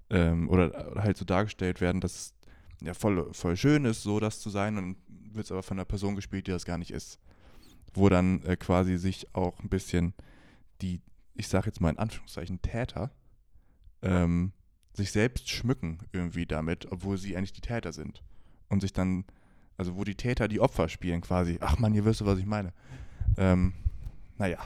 ähm, 0.09 0.49
oder 0.49 0.93
halt 0.97 1.17
so 1.17 1.25
dargestellt 1.25 1.81
werden, 1.81 2.01
dass 2.01 2.15
es 2.15 2.33
ja 2.81 2.93
voll, 2.93 3.33
voll 3.33 3.57
schön 3.57 3.85
ist, 3.85 4.03
so 4.03 4.19
das 4.19 4.39
zu 4.39 4.49
sein 4.49 4.77
und 4.77 4.97
wird 5.33 5.45
es 5.45 5.51
aber 5.51 5.63
von 5.63 5.77
einer 5.77 5.85
Person 5.85 6.15
gespielt, 6.15 6.47
die 6.47 6.51
das 6.51 6.65
gar 6.65 6.77
nicht 6.77 6.91
ist. 6.91 7.19
Wo 7.93 8.09
dann 8.09 8.41
äh, 8.43 8.55
quasi 8.55 8.97
sich 8.97 9.33
auch 9.35 9.59
ein 9.59 9.69
bisschen 9.69 10.13
die 10.81 11.01
ich 11.41 11.47
sage 11.47 11.67
jetzt 11.67 11.81
mal 11.81 11.89
in 11.89 11.97
Anführungszeichen, 11.97 12.61
Täter 12.61 13.11
ähm, 14.01 14.51
sich 14.93 15.11
selbst 15.11 15.49
schmücken 15.49 15.99
irgendwie 16.11 16.45
damit, 16.45 16.91
obwohl 16.91 17.17
sie 17.17 17.35
eigentlich 17.35 17.53
die 17.53 17.61
Täter 17.61 17.93
sind. 17.93 18.23
Und 18.67 18.81
sich 18.81 18.93
dann, 18.93 19.25
also 19.77 19.95
wo 19.95 20.03
die 20.03 20.15
Täter 20.15 20.47
die 20.47 20.59
Opfer 20.59 20.89
spielen 20.89 21.21
quasi. 21.21 21.57
Ach 21.61 21.77
man, 21.79 21.93
ihr 21.93 22.05
wisst, 22.05 22.25
was 22.25 22.39
ich 22.39 22.45
meine. 22.45 22.73
Ähm, 23.37 23.73
naja. 24.37 24.59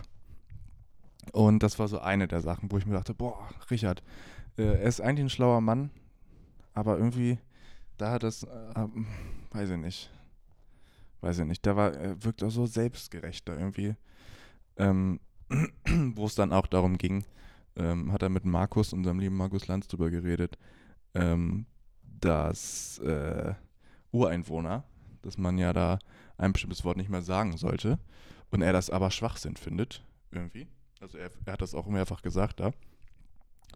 Und 1.31 1.63
das 1.63 1.79
war 1.79 1.87
so 1.87 1.99
eine 1.99 2.27
der 2.27 2.41
Sachen, 2.41 2.71
wo 2.71 2.77
ich 2.77 2.85
mir 2.85 2.93
dachte, 2.93 3.13
boah, 3.13 3.47
Richard, 3.71 4.03
äh, 4.57 4.63
er 4.63 4.81
ist 4.81 5.01
eigentlich 5.01 5.25
ein 5.25 5.29
schlauer 5.29 5.61
Mann, 5.61 5.89
aber 6.73 6.97
irgendwie, 6.97 7.39
da 7.97 8.11
hat 8.11 8.23
das, 8.23 8.43
äh, 8.43 8.87
weiß 9.51 9.71
ich 9.71 9.77
nicht, 9.77 10.11
weiß 11.25 11.39
ich 11.39 11.45
nicht, 11.45 11.65
da 11.65 11.75
war, 11.75 11.93
er 11.93 12.23
wirkt 12.23 12.43
auch 12.43 12.51
so 12.51 12.67
selbstgerechter 12.67 13.57
irgendwie. 13.57 13.95
Ähm, 14.77 15.19
wo 16.15 16.25
es 16.25 16.35
dann 16.35 16.53
auch 16.53 16.67
darum 16.67 16.97
ging, 16.97 17.25
ähm, 17.75 18.11
hat 18.11 18.21
er 18.21 18.29
mit 18.29 18.45
Markus, 18.45 18.93
unserem 18.93 19.19
lieben 19.19 19.35
Markus 19.35 19.67
Lanz, 19.67 19.87
drüber 19.87 20.09
geredet, 20.09 20.57
ähm, 21.15 21.65
dass 22.03 22.99
äh, 22.99 23.53
Ureinwohner, 24.11 24.83
dass 25.23 25.37
man 25.37 25.57
ja 25.57 25.73
da 25.73 25.99
ein 26.37 26.53
bestimmtes 26.53 26.83
Wort 26.83 26.97
nicht 26.97 27.09
mehr 27.09 27.21
sagen 27.21 27.57
sollte 27.57 27.99
und 28.51 28.61
er 28.61 28.73
das 28.73 28.89
aber 28.89 29.09
Schwachsinn 29.11 29.55
findet, 29.55 30.03
irgendwie. 30.31 30.67
Also 30.99 31.17
er, 31.17 31.31
er 31.45 31.53
hat 31.53 31.61
das 31.61 31.73
auch 31.73 31.87
mehrfach 31.87 32.21
gesagt 32.21 32.59
da. 32.59 32.71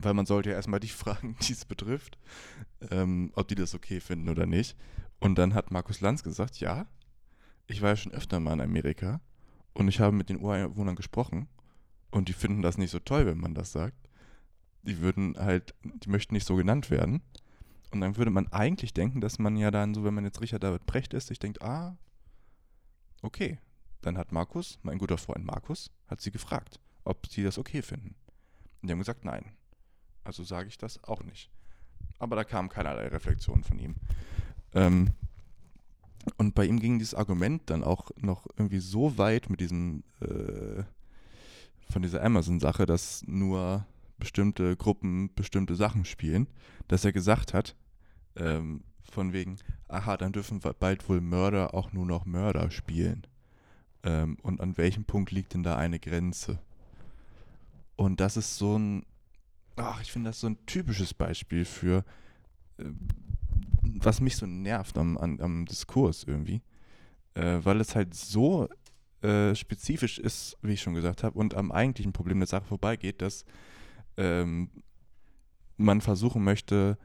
Weil 0.01 0.13
man 0.13 0.25
sollte 0.25 0.51
ja 0.51 0.55
erstmal 0.55 0.79
die 0.79 0.87
fragen, 0.89 1.35
die 1.41 1.53
es 1.53 1.65
betrifft, 1.65 2.17
ähm, 2.91 3.31
ob 3.35 3.47
die 3.47 3.55
das 3.55 3.73
okay 3.73 3.99
finden 3.99 4.29
oder 4.29 4.45
nicht. 4.45 4.77
Und 5.19 5.37
dann 5.37 5.53
hat 5.55 5.71
Markus 5.71 5.99
Lanz 5.99 6.23
gesagt, 6.23 6.59
ja, 6.59 6.85
ich 7.69 7.81
war 7.81 7.89
ja 7.89 7.95
schon 7.95 8.11
öfter 8.11 8.39
mal 8.39 8.53
in 8.53 8.61
Amerika 8.61 9.21
und 9.73 9.87
ich 9.87 9.99
habe 9.99 10.15
mit 10.15 10.29
den 10.29 10.41
Ureinwohnern 10.41 10.95
gesprochen 10.95 11.47
und 12.11 12.27
die 12.27 12.33
finden 12.33 12.61
das 12.61 12.77
nicht 12.77 12.91
so 12.91 12.99
toll, 12.99 13.25
wenn 13.27 13.39
man 13.39 13.53
das 13.53 13.71
sagt. 13.71 14.09
Die 14.81 14.99
würden 14.99 15.35
halt, 15.37 15.75
die 15.83 16.09
möchten 16.09 16.33
nicht 16.33 16.47
so 16.47 16.55
genannt 16.55 16.89
werden. 16.89 17.21
Und 17.91 18.01
dann 18.01 18.17
würde 18.17 18.31
man 18.31 18.47
eigentlich 18.47 18.93
denken, 18.93 19.21
dass 19.21 19.39
man 19.39 19.55
ja 19.55 19.71
dann 19.71 19.93
so, 19.93 20.03
wenn 20.03 20.13
man 20.13 20.23
jetzt 20.23 20.41
Richard 20.41 20.63
David 20.63 20.85
Brecht 20.85 21.13
ist, 21.13 21.27
sich 21.27 21.39
denkt, 21.39 21.61
ah, 21.61 21.97
okay. 23.21 23.59
Dann 24.01 24.17
hat 24.17 24.31
Markus, 24.31 24.79
mein 24.81 24.97
guter 24.97 25.17
Freund 25.17 25.45
Markus, 25.45 25.91
hat 26.07 26.21
sie 26.21 26.31
gefragt, 26.31 26.79
ob 27.03 27.27
sie 27.27 27.43
das 27.43 27.57
okay 27.57 27.81
finden. 27.81 28.15
Und 28.81 28.87
die 28.87 28.91
haben 28.91 28.99
gesagt, 28.99 29.25
nein. 29.25 29.51
Also 30.23 30.43
sage 30.43 30.69
ich 30.69 30.77
das 30.77 31.03
auch 31.03 31.23
nicht. 31.23 31.51
Aber 32.17 32.35
da 32.35 32.43
kam 32.43 32.69
keinerlei 32.69 33.07
Reflexion 33.07 33.63
von 33.63 33.77
ihm. 33.77 33.95
Ähm, 34.73 35.11
und 36.37 36.55
bei 36.55 36.65
ihm 36.65 36.79
ging 36.79 36.99
dieses 36.99 37.13
Argument 37.13 37.61
dann 37.67 37.83
auch 37.83 38.11
noch 38.17 38.47
irgendwie 38.57 38.79
so 38.79 39.17
weit 39.17 39.49
mit 39.49 39.59
diesem 39.61 40.03
äh, 40.21 40.83
von 41.91 42.01
dieser 42.01 42.23
Amazon-Sache, 42.23 42.85
dass 42.85 43.25
nur 43.25 43.85
bestimmte 44.19 44.75
Gruppen 44.75 45.33
bestimmte 45.33 45.75
Sachen 45.75 46.05
spielen, 46.05 46.47
dass 46.87 47.05
er 47.05 47.13
gesagt 47.13 47.53
hat, 47.53 47.75
ähm, 48.35 48.83
von 49.09 49.33
wegen, 49.33 49.57
aha, 49.87 50.17
dann 50.17 50.33
dürfen 50.33 50.59
bald 50.79 51.09
wohl 51.09 51.21
Mörder 51.21 51.73
auch 51.73 51.93
nur 51.93 52.05
noch 52.05 52.25
Mörder 52.25 52.69
spielen. 52.69 53.25
Ähm, 54.03 54.37
und 54.41 54.61
an 54.61 54.77
welchem 54.77 55.03
Punkt 55.05 55.31
liegt 55.31 55.53
denn 55.53 55.63
da 55.63 55.77
eine 55.77 55.99
Grenze? 55.99 56.59
Und 57.95 58.19
das 58.19 58.37
ist 58.37 58.57
so 58.57 58.77
ein, 58.77 59.05
ach, 59.75 60.01
ich 60.01 60.11
finde 60.11 60.29
das 60.29 60.39
so 60.39 60.47
ein 60.47 60.65
typisches 60.65 61.13
Beispiel 61.13 61.65
für, 61.65 62.05
äh, 62.77 62.85
was 63.81 64.21
mich 64.21 64.37
so 64.37 64.45
nervt 64.45 64.97
am, 64.97 65.17
am, 65.17 65.39
am 65.39 65.65
Diskurs 65.65 66.23
irgendwie. 66.23 66.61
Äh, 67.33 67.59
weil 67.63 67.79
es 67.79 67.95
halt 67.95 68.13
so 68.13 68.67
äh, 69.21 69.53
spezifisch 69.55 70.17
ist, 70.17 70.57
wie 70.61 70.73
ich 70.73 70.81
schon 70.81 70.93
gesagt 70.93 71.23
habe, 71.23 71.37
und 71.37 71.53
am 71.53 71.71
eigentlichen 71.71 72.13
Problem 72.13 72.39
der 72.39 72.47
Sache 72.47 72.65
vorbeigeht, 72.65 73.21
dass 73.21 73.45
ähm, 74.17 74.69
man 75.77 76.01
versuchen 76.01 76.43
möchte, 76.43 76.97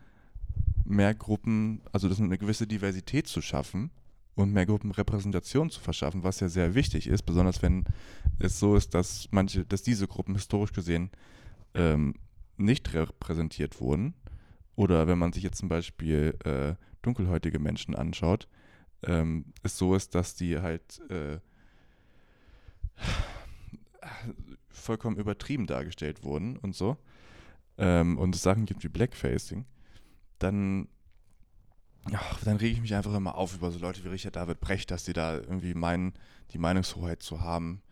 mehr 0.84 1.14
Gruppen, 1.14 1.80
also 1.92 2.08
das 2.08 2.20
eine 2.20 2.38
gewisse 2.38 2.66
Diversität 2.66 3.26
zu 3.26 3.40
schaffen 3.40 3.90
und 4.34 4.52
mehr 4.52 4.66
Gruppenrepräsentation 4.66 5.70
zu 5.70 5.80
verschaffen, 5.80 6.24
was 6.24 6.40
ja 6.40 6.48
sehr 6.48 6.74
wichtig 6.74 7.06
ist, 7.06 7.22
besonders 7.22 7.62
wenn 7.62 7.84
es 8.38 8.58
so 8.58 8.76
ist, 8.76 8.94
dass 8.94 9.28
manche, 9.30 9.64
dass 9.64 9.82
diese 9.82 10.06
Gruppen 10.06 10.34
historisch 10.34 10.72
gesehen 10.72 11.10
ähm, 11.74 12.14
nicht 12.56 12.92
repräsentiert 12.92 13.80
wurden. 13.80 14.14
Oder 14.76 15.06
wenn 15.06 15.18
man 15.18 15.32
sich 15.32 15.42
jetzt 15.42 15.58
zum 15.58 15.68
Beispiel 15.68 16.36
äh, 16.44 16.74
dunkelhäutige 17.02 17.58
Menschen 17.58 17.94
anschaut, 17.94 18.48
ähm, 19.02 19.46
es 19.62 19.78
so 19.78 19.94
ist, 19.94 20.14
dass 20.14 20.34
die 20.34 20.60
halt 20.60 21.00
äh, 21.10 21.38
vollkommen 24.68 25.16
übertrieben 25.16 25.66
dargestellt 25.66 26.22
wurden 26.22 26.56
und 26.56 26.74
so, 26.74 26.96
ähm, 27.78 28.18
und 28.18 28.34
es 28.34 28.42
Sachen 28.42 28.66
gibt 28.66 28.84
wie 28.84 28.88
Blackfacing, 28.88 29.64
dann, 30.38 30.88
ach, 32.12 32.42
dann 32.44 32.56
rege 32.56 32.74
ich 32.74 32.80
mich 32.80 32.94
einfach 32.94 33.14
immer 33.14 33.36
auf 33.36 33.54
über 33.54 33.70
so 33.70 33.78
Leute 33.78 34.04
wie 34.04 34.08
Richard 34.08 34.36
David 34.36 34.60
Brecht, 34.60 34.90
dass 34.90 35.04
die 35.04 35.12
da 35.12 35.36
irgendwie 35.36 35.74
meinen, 35.74 36.14
die 36.52 36.58
Meinungshoheit 36.58 37.22
zu 37.22 37.40
haben 37.40 37.82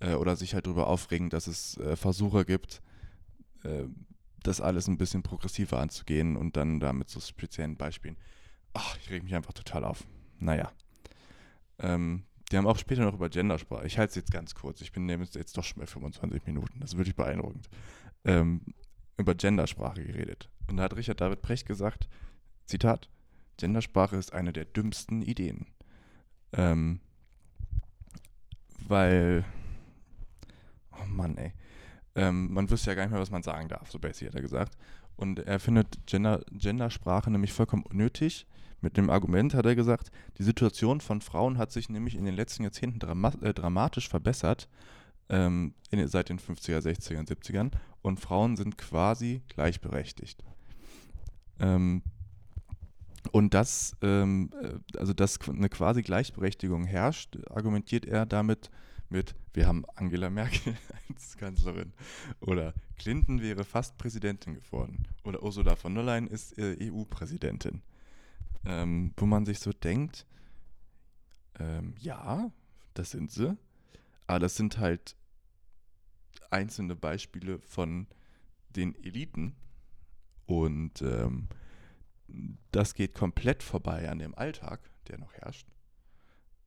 äh, 0.00 0.14
oder 0.14 0.36
sich 0.36 0.54
halt 0.54 0.66
darüber 0.66 0.86
aufregen, 0.86 1.30
dass 1.30 1.46
es 1.46 1.76
äh, 1.78 1.96
Versuche 1.96 2.44
gibt, 2.44 2.82
äh, 3.62 3.84
das 4.42 4.60
alles 4.60 4.88
ein 4.88 4.98
bisschen 4.98 5.22
progressiver 5.22 5.78
anzugehen 5.78 6.36
und 6.36 6.56
dann 6.56 6.80
da 6.80 6.92
mit 6.92 7.08
so 7.08 7.20
speziellen 7.20 7.76
Beispielen. 7.76 8.16
Ach, 8.72 8.96
ich 8.98 9.10
reg 9.10 9.22
mich 9.22 9.34
einfach 9.34 9.52
total 9.52 9.84
auf. 9.84 10.04
Naja. 10.38 10.72
Ähm, 11.78 12.24
die 12.50 12.56
haben 12.56 12.66
auch 12.66 12.78
später 12.78 13.04
noch 13.04 13.14
über 13.14 13.28
Gendersprache. 13.28 13.86
Ich 13.86 13.98
halte 13.98 14.10
es 14.10 14.16
jetzt 14.16 14.32
ganz 14.32 14.54
kurz. 14.54 14.80
Ich 14.80 14.92
bin 14.92 15.06
nämlich 15.06 15.34
jetzt 15.34 15.56
doch 15.56 15.64
schon 15.64 15.80
bei 15.80 15.86
25 15.86 16.46
Minuten. 16.46 16.80
Das 16.80 16.92
ist 16.92 16.96
wirklich 16.96 17.16
beeindruckend. 17.16 17.68
Ähm, 18.24 18.62
über 19.16 19.34
Gendersprache 19.34 20.02
geredet. 20.02 20.48
Und 20.66 20.78
da 20.78 20.84
hat 20.84 20.96
Richard 20.96 21.20
David 21.20 21.42
Precht 21.42 21.66
gesagt, 21.66 22.08
Zitat, 22.66 23.08
Gendersprache 23.56 24.16
ist 24.16 24.32
eine 24.32 24.52
der 24.52 24.64
dümmsten 24.64 25.22
Ideen. 25.22 25.66
Ähm, 26.52 27.00
weil, 28.88 29.44
oh 30.92 31.06
Mann, 31.06 31.36
ey. 31.36 31.52
Ähm, 32.14 32.52
man 32.52 32.70
wüsste 32.70 32.90
ja 32.90 32.94
gar 32.94 33.04
nicht 33.04 33.12
mehr, 33.12 33.20
was 33.20 33.30
man 33.30 33.42
sagen 33.42 33.68
darf, 33.68 33.90
so 33.90 33.98
basic 33.98 34.28
hat 34.28 34.34
er 34.34 34.42
gesagt. 34.42 34.76
Und 35.16 35.40
er 35.40 35.60
findet 35.60 36.06
Gender, 36.06 36.42
Gendersprache 36.50 37.30
nämlich 37.30 37.52
vollkommen 37.52 37.84
unnötig. 37.84 38.46
Mit 38.80 38.96
dem 38.96 39.10
Argument 39.10 39.54
hat 39.54 39.66
er 39.66 39.74
gesagt, 39.74 40.10
die 40.38 40.42
Situation 40.42 41.00
von 41.00 41.20
Frauen 41.20 41.58
hat 41.58 41.70
sich 41.70 41.90
nämlich 41.90 42.14
in 42.14 42.24
den 42.24 42.34
letzten 42.34 42.62
Jahrzehnten 42.62 42.98
drama 42.98 43.32
äh, 43.42 43.52
dramatisch 43.52 44.08
verbessert, 44.08 44.68
ähm, 45.28 45.74
in, 45.90 46.06
seit 46.08 46.30
den 46.30 46.38
50er, 46.38 46.78
60er 46.78 47.18
und 47.18 47.30
70ern. 47.30 47.70
Und 48.02 48.18
Frauen 48.18 48.56
sind 48.56 48.78
quasi 48.78 49.42
gleichberechtigt. 49.48 50.42
Ähm, 51.58 52.02
und 53.32 53.54
dass, 53.54 53.96
ähm, 54.02 54.50
äh, 54.62 54.98
also 54.98 55.12
dass 55.12 55.38
eine 55.48 55.68
quasi 55.68 56.02
Gleichberechtigung 56.02 56.84
herrscht, 56.84 57.38
argumentiert 57.50 58.06
er 58.06 58.26
damit 58.26 58.70
mit, 59.10 59.34
wir 59.52 59.66
haben 59.66 59.84
Angela 59.96 60.30
Merkel 60.30 60.76
als 61.08 61.36
Kanzlerin 61.36 61.92
oder 62.40 62.74
Clinton 62.96 63.40
wäre 63.40 63.64
fast 63.64 63.98
Präsidentin 63.98 64.54
geworden 64.54 65.06
oder 65.24 65.42
Ursula 65.42 65.76
von 65.76 65.94
der 65.94 66.04
Leyen 66.04 66.28
ist 66.28 66.56
äh, 66.58 66.76
EU-Präsidentin. 66.80 67.82
Ähm, 68.64 69.12
wo 69.16 69.26
man 69.26 69.46
sich 69.46 69.58
so 69.58 69.72
denkt, 69.72 70.26
ähm, 71.58 71.94
ja, 71.98 72.50
das 72.94 73.10
sind 73.10 73.30
sie, 73.30 73.56
aber 74.26 74.38
das 74.38 74.56
sind 74.56 74.78
halt 74.78 75.16
einzelne 76.50 76.94
Beispiele 76.94 77.58
von 77.60 78.06
den 78.76 78.94
Eliten 79.02 79.56
und 80.46 81.02
ähm, 81.02 81.48
das 82.70 82.94
geht 82.94 83.14
komplett 83.14 83.62
vorbei 83.62 84.08
an 84.08 84.18
dem 84.18 84.34
Alltag, 84.34 84.80
der 85.08 85.18
noch 85.18 85.32
herrscht, 85.32 85.66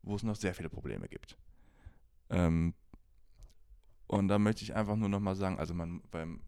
wo 0.01 0.15
es 0.15 0.23
noch 0.23 0.35
sehr 0.35 0.53
viele 0.53 0.69
Probleme 0.69 1.07
gibt. 1.07 1.37
Ähm, 2.33 2.73
und 4.07 4.27
da 4.27 4.37
möchte 4.39 4.63
ich 4.63 4.75
einfach 4.75 4.95
nur 4.95 5.09
nochmal 5.09 5.35
sagen, 5.35 5.57
also 5.57 5.73
man 5.73 6.01
beim 6.11 6.41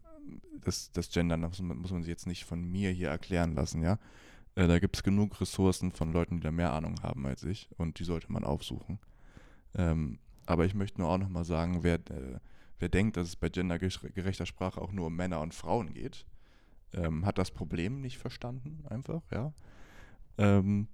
das, 0.60 0.90
das 0.92 1.10
Gendern 1.10 1.40
muss 1.40 1.60
man, 1.60 1.78
muss 1.78 1.92
man 1.92 2.02
sich 2.02 2.10
jetzt 2.10 2.26
nicht 2.26 2.44
von 2.44 2.62
mir 2.62 2.90
hier 2.90 3.08
erklären 3.08 3.54
lassen, 3.54 3.82
ja. 3.82 3.98
Äh, 4.54 4.66
da 4.66 4.78
gibt 4.78 4.96
es 4.96 5.02
genug 5.02 5.40
Ressourcen 5.40 5.92
von 5.92 6.12
Leuten, 6.12 6.36
die 6.36 6.42
da 6.42 6.50
mehr 6.50 6.72
Ahnung 6.72 7.02
haben 7.02 7.26
als 7.26 7.42
ich 7.44 7.68
und 7.76 7.98
die 7.98 8.04
sollte 8.04 8.32
man 8.32 8.44
aufsuchen. 8.44 8.98
Ähm, 9.74 10.18
aber 10.46 10.64
ich 10.64 10.74
möchte 10.74 11.00
nur 11.00 11.10
auch 11.10 11.18
nochmal 11.18 11.44
sagen, 11.44 11.82
wer, 11.82 11.94
äh, 11.94 12.40
wer 12.78 12.88
denkt, 12.88 13.16
dass 13.16 13.28
es 13.28 13.36
bei 13.36 13.48
gendergerechter 13.48 14.46
Sprache 14.46 14.80
auch 14.80 14.92
nur 14.92 15.06
um 15.06 15.16
Männer 15.16 15.40
und 15.40 15.54
Frauen 15.54 15.92
geht, 15.92 16.26
ähm, 16.92 17.26
hat 17.26 17.38
das 17.38 17.50
Problem 17.50 18.00
nicht 18.00 18.18
verstanden, 18.18 18.84
einfach, 18.88 19.22
ja. 19.30 19.52
Ähm, 20.38 20.88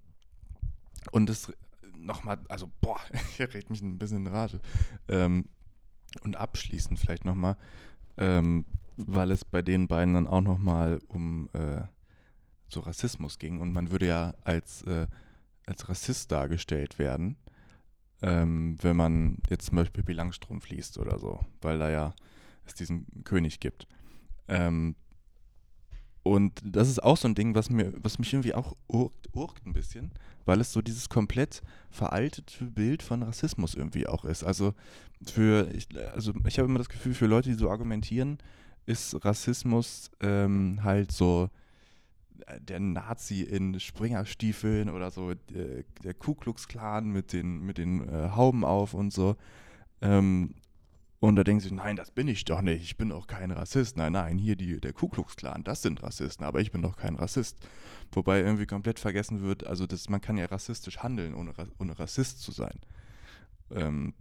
und 1.10 1.28
das 1.28 1.52
nochmal, 2.04 2.38
also, 2.48 2.70
boah, 2.80 3.00
hier 3.36 3.52
redet 3.52 3.70
mich 3.70 3.82
ein 3.82 3.98
bisschen 3.98 4.26
in 4.26 4.32
Rage. 4.32 4.60
Ähm, 5.08 5.46
und 6.22 6.36
abschließend 6.36 6.98
vielleicht 6.98 7.24
nochmal, 7.24 7.56
ähm, 8.18 8.66
weil 8.96 9.30
es 9.30 9.44
bei 9.44 9.62
den 9.62 9.88
beiden 9.88 10.14
dann 10.14 10.26
auch 10.26 10.42
nochmal 10.42 11.00
um 11.08 11.48
äh, 11.54 11.82
so 12.68 12.80
Rassismus 12.80 13.38
ging 13.38 13.60
und 13.60 13.72
man 13.72 13.90
würde 13.90 14.06
ja 14.06 14.34
als, 14.44 14.82
äh, 14.82 15.06
als 15.66 15.88
Rassist 15.88 16.30
dargestellt 16.30 16.98
werden, 16.98 17.36
ähm, 18.20 18.76
wenn 18.82 18.96
man 18.96 19.38
jetzt 19.48 19.66
zum 19.66 19.76
Beispiel 19.76 20.04
Bilangstrom 20.04 20.60
fließt 20.60 20.98
oder 20.98 21.18
so, 21.18 21.40
weil 21.60 21.78
da 21.78 21.90
ja 21.90 22.14
es 22.64 22.74
diesen 22.74 23.06
König 23.24 23.60
gibt. 23.60 23.86
Ähm, 24.48 24.96
und 26.22 26.60
das 26.64 26.88
ist 26.88 27.02
auch 27.02 27.16
so 27.16 27.26
ein 27.26 27.34
Ding, 27.34 27.54
was, 27.54 27.68
mir, 27.70 27.92
was 27.96 28.18
mich 28.18 28.32
irgendwie 28.32 28.54
auch 28.54 28.76
urkt, 28.86 29.28
urkt 29.32 29.66
ein 29.66 29.72
bisschen, 29.72 30.12
weil 30.44 30.60
es 30.60 30.72
so 30.72 30.80
dieses 30.80 31.08
komplett 31.08 31.62
veraltete 31.90 32.64
Bild 32.64 33.02
von 33.02 33.22
Rassismus 33.22 33.74
irgendwie 33.74 34.06
auch 34.06 34.24
ist. 34.24 34.44
Also 34.44 34.74
für, 35.24 35.68
ich, 35.74 35.88
also 36.14 36.32
ich 36.46 36.58
habe 36.58 36.68
immer 36.68 36.78
das 36.78 36.88
Gefühl, 36.88 37.14
für 37.14 37.26
Leute, 37.26 37.50
die 37.50 37.56
so 37.56 37.70
argumentieren, 37.70 38.38
ist 38.86 39.24
Rassismus 39.24 40.10
ähm, 40.20 40.80
halt 40.82 41.10
so 41.12 41.50
äh, 42.46 42.60
der 42.60 42.80
Nazi 42.80 43.42
in 43.42 43.78
Springerstiefeln 43.80 44.90
oder 44.90 45.10
so 45.10 45.34
der, 45.34 45.78
äh, 45.78 45.84
der 46.04 46.14
Ku 46.14 46.34
Klux 46.34 46.68
Klan 46.68 47.10
mit 47.10 47.32
den, 47.32 47.60
mit 47.60 47.78
den 47.78 48.08
äh, 48.08 48.30
Hauben 48.30 48.64
auf 48.64 48.94
und 48.94 49.12
so. 49.12 49.36
Ähm, 50.00 50.54
und 51.22 51.36
da 51.36 51.44
denken 51.44 51.60
sie, 51.60 51.72
nein, 51.72 51.94
das 51.94 52.10
bin 52.10 52.26
ich 52.26 52.44
doch 52.44 52.62
nicht. 52.62 52.82
Ich 52.82 52.96
bin 52.96 53.10
doch 53.10 53.28
kein 53.28 53.52
Rassist. 53.52 53.96
Nein, 53.96 54.14
nein, 54.14 54.38
hier 54.38 54.56
die, 54.56 54.80
der 54.80 54.92
Ku 54.92 55.06
Klux 55.06 55.36
Klan, 55.36 55.62
das 55.62 55.80
sind 55.80 56.02
Rassisten, 56.02 56.44
aber 56.44 56.60
ich 56.60 56.72
bin 56.72 56.82
doch 56.82 56.96
kein 56.96 57.14
Rassist. 57.14 57.58
Wobei 58.10 58.40
irgendwie 58.40 58.66
komplett 58.66 58.98
vergessen 58.98 59.40
wird, 59.40 59.64
also 59.64 59.86
das, 59.86 60.08
man 60.08 60.20
kann 60.20 60.36
ja 60.36 60.46
rassistisch 60.46 60.98
handeln, 60.98 61.34
ohne, 61.34 61.52
ohne 61.78 61.96
Rassist 61.96 62.40
zu 62.40 62.50
sein. 62.50 62.80
Ähm, 63.70 64.14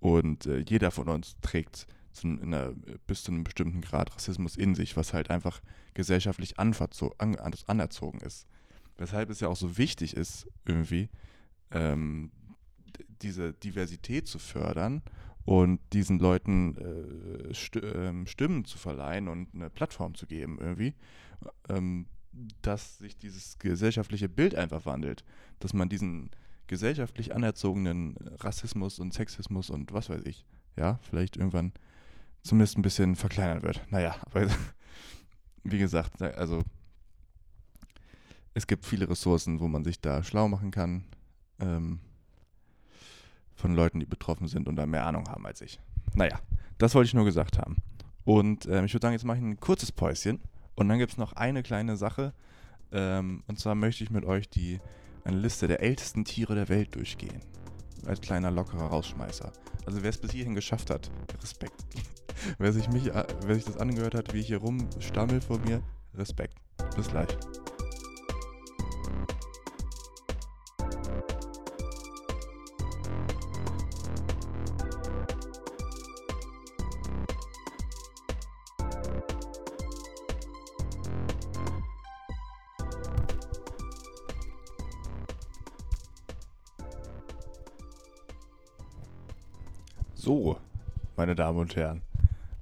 und 0.00 0.46
äh, 0.46 0.64
jeder 0.68 0.90
von 0.90 1.08
uns 1.08 1.36
trägt 1.42 1.86
zu 2.10 2.26
einer, 2.26 2.72
bis 3.06 3.22
zu 3.22 3.30
einem 3.30 3.44
bestimmten 3.44 3.80
Grad 3.80 4.12
Rassismus 4.12 4.56
in 4.56 4.74
sich, 4.74 4.96
was 4.96 5.14
halt 5.14 5.30
einfach 5.30 5.60
gesellschaftlich 5.94 6.58
an, 6.58 6.74
anerzogen 7.68 8.20
ist. 8.20 8.48
Weshalb 8.98 9.30
es 9.30 9.38
ja 9.38 9.46
auch 9.46 9.56
so 9.56 9.78
wichtig 9.78 10.16
ist, 10.16 10.48
irgendwie 10.64 11.08
ähm, 11.70 12.32
diese 13.22 13.52
Diversität 13.52 14.26
zu 14.26 14.40
fördern 14.40 15.02
und 15.44 15.80
diesen 15.92 16.18
Leuten 16.18 16.76
äh, 16.76 17.54
st 17.54 17.76
äh, 17.76 18.26
Stimmen 18.26 18.64
zu 18.64 18.78
verleihen 18.78 19.28
und 19.28 19.54
eine 19.54 19.70
Plattform 19.70 20.14
zu 20.14 20.26
geben 20.26 20.58
irgendwie, 20.60 20.94
ähm, 21.68 22.06
dass 22.62 22.98
sich 22.98 23.16
dieses 23.16 23.58
gesellschaftliche 23.58 24.28
Bild 24.28 24.54
einfach 24.54 24.86
wandelt, 24.86 25.24
dass 25.58 25.74
man 25.74 25.88
diesen 25.88 26.30
gesellschaftlich 26.66 27.34
anerzogenen 27.34 28.16
Rassismus 28.38 28.98
und 28.98 29.12
Sexismus 29.12 29.68
und 29.68 29.92
was 29.92 30.08
weiß 30.08 30.22
ich, 30.24 30.46
ja, 30.76 30.98
vielleicht 31.02 31.36
irgendwann 31.36 31.72
zumindest 32.42 32.78
ein 32.78 32.82
bisschen 32.82 33.16
verkleinern 33.16 33.62
wird. 33.62 33.82
Naja, 33.90 34.16
aber 34.26 34.48
wie 35.64 35.78
gesagt, 35.78 36.22
also 36.22 36.62
es 38.54 38.66
gibt 38.66 38.84
viele 38.86 39.08
Ressourcen, 39.08 39.60
wo 39.60 39.68
man 39.68 39.84
sich 39.84 40.00
da 40.00 40.22
schlau 40.22 40.48
machen 40.48 40.70
kann. 40.70 41.04
Ähm, 41.58 42.00
von 43.54 43.74
Leuten, 43.74 44.00
die 44.00 44.06
betroffen 44.06 44.48
sind 44.48 44.68
und 44.68 44.76
da 44.76 44.86
mehr 44.86 45.06
Ahnung 45.06 45.28
haben 45.28 45.46
als 45.46 45.60
ich. 45.60 45.80
Naja, 46.14 46.38
das 46.78 46.94
wollte 46.94 47.06
ich 47.06 47.14
nur 47.14 47.24
gesagt 47.24 47.58
haben. 47.58 47.76
Und 48.24 48.66
ähm, 48.66 48.84
ich 48.84 48.94
würde 48.94 49.04
sagen, 49.04 49.12
jetzt 49.12 49.24
mache 49.24 49.38
ich 49.38 49.42
ein 49.42 49.60
kurzes 49.60 49.92
Päuschen 49.92 50.40
und 50.74 50.88
dann 50.88 50.98
gibt 50.98 51.12
es 51.12 51.18
noch 51.18 51.32
eine 51.34 51.62
kleine 51.62 51.96
Sache. 51.96 52.32
Ähm, 52.92 53.42
und 53.46 53.58
zwar 53.58 53.74
möchte 53.74 54.04
ich 54.04 54.10
mit 54.10 54.24
euch 54.24 54.48
die, 54.48 54.80
eine 55.24 55.36
Liste 55.36 55.66
der 55.68 55.80
ältesten 55.80 56.24
Tiere 56.24 56.54
der 56.54 56.68
Welt 56.68 56.94
durchgehen. 56.94 57.40
Als 58.06 58.20
kleiner 58.20 58.50
lockerer 58.50 58.86
Rausschmeißer. 58.86 59.52
Also 59.86 60.02
wer 60.02 60.10
es 60.10 60.18
bis 60.18 60.32
hierhin 60.32 60.54
geschafft 60.54 60.90
hat, 60.90 61.10
Respekt. 61.40 61.84
wer, 62.58 62.72
sich 62.72 62.88
mich, 62.88 63.08
äh, 63.08 63.26
wer 63.44 63.54
sich 63.54 63.64
das 63.64 63.78
angehört 63.78 64.14
hat, 64.14 64.32
wie 64.32 64.40
ich 64.40 64.46
hier 64.46 64.58
rumstammel 64.58 65.40
vor 65.40 65.58
mir, 65.60 65.82
Respekt. 66.14 66.58
Bis 66.96 67.08
gleich. 67.08 67.28
So, 90.24 90.56
meine 91.16 91.34
Damen 91.34 91.58
und 91.58 91.74
Herren, 91.74 92.00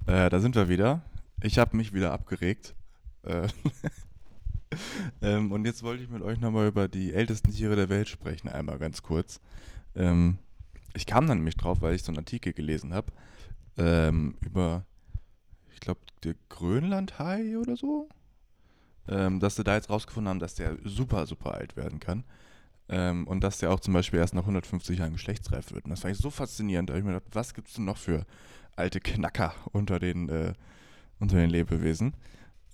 äh, 0.06 0.30
da 0.30 0.40
sind 0.40 0.54
wir 0.54 0.70
wieder. 0.70 1.02
Ich 1.42 1.58
habe 1.58 1.76
mich 1.76 1.92
wieder 1.92 2.10
abgeregt. 2.10 2.74
Äh, 3.22 3.48
ähm, 5.20 5.52
und 5.52 5.66
jetzt 5.66 5.82
wollte 5.82 6.02
ich 6.02 6.08
mit 6.08 6.22
euch 6.22 6.40
nochmal 6.40 6.68
über 6.68 6.88
die 6.88 7.12
ältesten 7.12 7.50
Tiere 7.50 7.76
der 7.76 7.90
Welt 7.90 8.08
sprechen, 8.08 8.48
einmal 8.48 8.78
ganz 8.78 9.02
kurz. 9.02 9.42
Ähm, 9.94 10.38
ich 10.94 11.04
kam 11.04 11.26
dann 11.26 11.36
nämlich 11.36 11.58
drauf, 11.58 11.82
weil 11.82 11.94
ich 11.94 12.02
so 12.02 12.12
einen 12.12 12.20
Artikel 12.20 12.54
gelesen 12.54 12.94
habe 12.94 13.12
ähm, 13.76 14.38
über, 14.40 14.86
ich 15.74 15.80
glaube, 15.80 16.00
der 16.24 16.36
Grönlandhai 16.48 17.58
oder 17.58 17.76
so. 17.76 18.08
Ähm, 19.06 19.38
dass 19.38 19.56
sie 19.56 19.64
da 19.64 19.74
jetzt 19.74 19.90
rausgefunden 19.90 20.30
haben, 20.30 20.40
dass 20.40 20.54
der 20.54 20.78
super, 20.82 21.26
super 21.26 21.52
alt 21.56 21.76
werden 21.76 22.00
kann. 22.00 22.24
Ähm, 22.90 23.26
und 23.26 23.42
dass 23.42 23.58
der 23.58 23.70
auch 23.70 23.80
zum 23.80 23.94
Beispiel 23.94 24.18
erst 24.18 24.34
nach 24.34 24.42
150 24.42 24.98
Jahren 24.98 25.12
geschlechtsreif 25.12 25.72
wird. 25.72 25.84
Und 25.84 25.90
das 25.90 26.00
fand 26.00 26.14
ich 26.14 26.20
so 26.20 26.30
faszinierend. 26.30 26.90
Da 26.90 26.92
habe 26.92 26.98
ich 26.98 27.06
mir 27.06 27.14
gedacht, 27.14 27.30
was 27.32 27.54
gibt 27.54 27.68
es 27.68 27.74
denn 27.74 27.86
noch 27.86 27.96
für 27.96 28.26
alte 28.76 29.00
Knacker 29.00 29.54
unter 29.72 29.98
den, 29.98 30.28
äh, 30.28 30.52
unter 31.18 31.36
den 31.36 31.50
Lebewesen? 31.50 32.14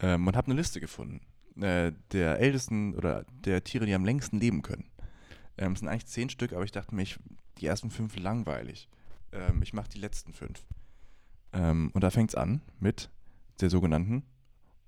ähm, 0.00 0.26
und 0.26 0.37
habe 0.37 0.48
eine 0.48 0.57
Liste 0.57 0.81
gefunden 0.81 1.20
äh, 1.61 1.92
der 2.12 2.38
ältesten 2.38 2.94
oder 2.94 3.24
der 3.44 3.64
Tiere, 3.64 3.85
die 3.87 3.94
am 3.94 4.05
längsten 4.05 4.38
leben 4.38 4.61
können. 4.62 4.85
Ähm, 5.59 5.72
es 5.72 5.81
sind 5.81 5.88
eigentlich 5.88 6.07
zehn 6.07 6.29
Stück, 6.29 6.52
aber 6.52 6.64
ich 6.64 6.72
dachte 6.72 6.94
mir, 6.94 7.00
ich, 7.02 7.18
die 7.59 7.66
ersten 7.66 7.90
fünf 7.90 8.14
langweilig. 8.16 8.90
Ähm, 9.33 9.62
ich 9.62 9.72
mache 9.72 9.88
die 9.88 9.98
letzten 9.98 10.35
fünf. 10.35 10.66
Ähm, 11.52 11.90
und 11.94 12.02
da 12.02 12.11
fängt 12.11 12.31
es 12.31 12.35
an 12.35 12.61
mit 12.79 13.11
der 13.61 13.70
sogenannten 13.70 14.24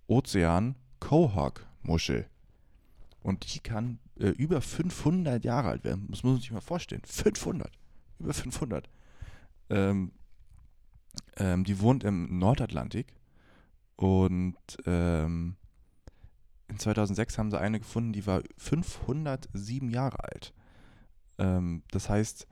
Ozean-Quahog-Muschel. 0.08 2.26
Und 3.22 3.54
die 3.54 3.60
kann 3.60 3.98
äh, 4.18 4.28
über 4.28 4.60
500 4.60 5.44
Jahre 5.44 5.68
alt 5.68 5.84
werden. 5.84 6.06
Das 6.10 6.22
muss 6.22 6.32
man 6.32 6.40
sich 6.40 6.50
mal 6.50 6.60
vorstellen. 6.60 7.02
500. 7.04 7.70
Über 8.18 8.32
500. 8.32 8.88
Ähm, 9.70 10.12
ähm, 11.36 11.64
die 11.64 11.80
wohnt 11.80 12.04
im 12.04 12.38
Nordatlantik. 12.38 13.14
Und 13.96 14.56
ähm, 14.86 15.56
in 16.68 16.78
2006 16.78 17.38
haben 17.38 17.50
sie 17.50 17.60
eine 17.60 17.80
gefunden, 17.80 18.12
die 18.12 18.26
war 18.26 18.42
507 18.58 19.90
Jahre 19.90 20.22
alt. 20.22 20.54
Ähm, 21.38 21.82
das 21.90 22.08
heißt, 22.08 22.46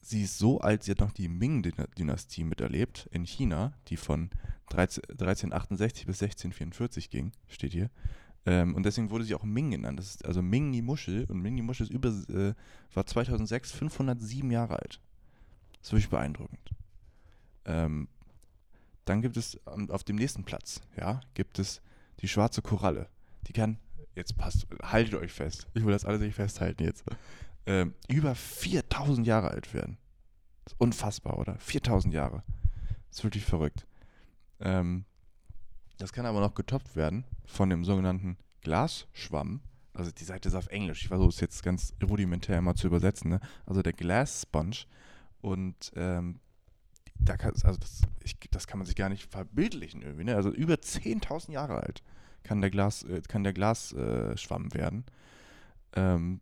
sie 0.00 0.22
ist 0.22 0.38
so 0.38 0.60
alt, 0.60 0.82
sie 0.82 0.90
hat 0.90 1.00
noch 1.00 1.12
die 1.12 1.28
Ming-Dynastie 1.28 2.44
miterlebt 2.44 3.08
in 3.12 3.24
China, 3.24 3.72
die 3.88 3.96
von 3.96 4.30
13, 4.70 5.04
1368 5.10 6.06
bis 6.06 6.22
1644 6.22 7.10
ging, 7.10 7.32
steht 7.46 7.72
hier. 7.72 7.90
Ähm, 8.48 8.74
und 8.74 8.86
deswegen 8.86 9.10
wurde 9.10 9.24
sie 9.24 9.34
auch 9.34 9.44
Ming 9.44 9.70
genannt. 9.72 10.00
Ist 10.00 10.24
also 10.24 10.40
Ming 10.40 10.72
die 10.72 10.80
Muschel 10.80 11.26
und 11.26 11.42
Ming 11.42 11.54
die 11.54 11.62
Muschel 11.62 11.84
ist 11.84 11.92
über, 11.92 12.08
äh, 12.08 12.54
war 12.94 13.04
2006 13.04 13.72
507 13.72 14.50
Jahre 14.50 14.78
alt. 14.80 15.02
Das 15.74 15.88
ist 15.88 15.92
wirklich 15.92 16.08
beeindruckend. 16.08 16.70
Ähm, 17.66 18.08
dann 19.04 19.20
gibt 19.20 19.36
es 19.36 19.60
auf 19.66 20.02
dem 20.02 20.16
nächsten 20.16 20.44
Platz, 20.44 20.80
ja, 20.96 21.20
gibt 21.34 21.58
es 21.58 21.82
die 22.20 22.28
schwarze 22.28 22.62
Koralle. 22.62 23.10
Die 23.48 23.52
kann, 23.52 23.76
jetzt 24.14 24.38
passt, 24.38 24.66
haltet 24.82 25.16
euch 25.16 25.32
fest. 25.32 25.66
Ich 25.74 25.84
will 25.84 25.92
das 25.92 26.06
alles 26.06 26.22
nicht 26.22 26.34
festhalten 26.34 26.84
jetzt. 26.84 27.04
Ähm, 27.66 27.92
über 28.08 28.34
4000 28.34 29.26
Jahre 29.26 29.50
alt 29.50 29.74
werden. 29.74 29.98
Das 30.64 30.72
ist 30.72 30.80
unfassbar, 30.80 31.38
oder? 31.38 31.58
4000 31.58 32.14
Jahre. 32.14 32.42
Das 33.10 33.18
ist 33.18 33.24
wirklich 33.24 33.44
verrückt. 33.44 33.86
Ähm, 34.60 35.04
das 35.98 36.12
kann 36.12 36.26
aber 36.26 36.40
noch 36.40 36.54
getoppt 36.54 36.96
werden 36.96 37.24
von 37.44 37.70
dem 37.70 37.84
sogenannten 37.84 38.36
Glasschwamm. 38.62 39.60
Also 39.92 40.12
die 40.12 40.24
Seite 40.24 40.48
ist 40.48 40.54
auf 40.54 40.68
Englisch. 40.68 41.02
Ich 41.02 41.08
versuche 41.08 41.30
es 41.30 41.40
jetzt 41.40 41.62
ganz 41.62 41.92
rudimentär 42.02 42.60
mal 42.62 42.74
zu 42.74 42.86
übersetzen. 42.86 43.30
Ne? 43.30 43.40
Also 43.66 43.82
der 43.82 43.92
Glass 43.92 44.42
Sponge. 44.42 44.84
Und 45.40 45.92
ähm, 45.96 46.40
da 47.18 47.36
kann, 47.36 47.52
also 47.64 47.78
das, 47.78 48.02
ich, 48.22 48.38
das 48.50 48.66
kann 48.66 48.78
man 48.78 48.86
sich 48.86 48.96
gar 48.96 49.08
nicht 49.08 49.30
verbildlichen 49.30 50.02
irgendwie. 50.02 50.24
Ne? 50.24 50.36
Also 50.36 50.50
über 50.50 50.74
10.000 50.74 51.52
Jahre 51.52 51.82
alt 51.82 52.02
kann 52.44 52.60
der 52.60 52.70
Glas, 52.70 53.02
äh, 53.02 53.20
kann 53.26 53.44
der 53.44 53.52
Glasschwamm 53.52 54.66
äh, 54.68 54.74
werden. 54.74 55.04
Ähm, 55.94 56.40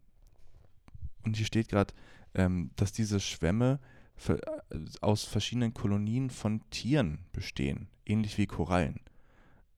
und 1.25 1.37
hier 1.37 1.47
steht 1.47 1.69
gerade, 1.69 1.95
ähm, 2.35 2.71
dass 2.77 2.93
diese 2.93 3.21
Schwämme 3.21 3.81
äh, 4.29 4.37
aus 5.01 5.25
verschiedenen 5.25 5.75
Kolonien 5.75 6.31
von 6.31 6.63
Tieren 6.71 7.21
bestehen, 7.33 7.89
ähnlich 8.05 8.37
wie 8.39 8.47
Korallen. 8.47 9.01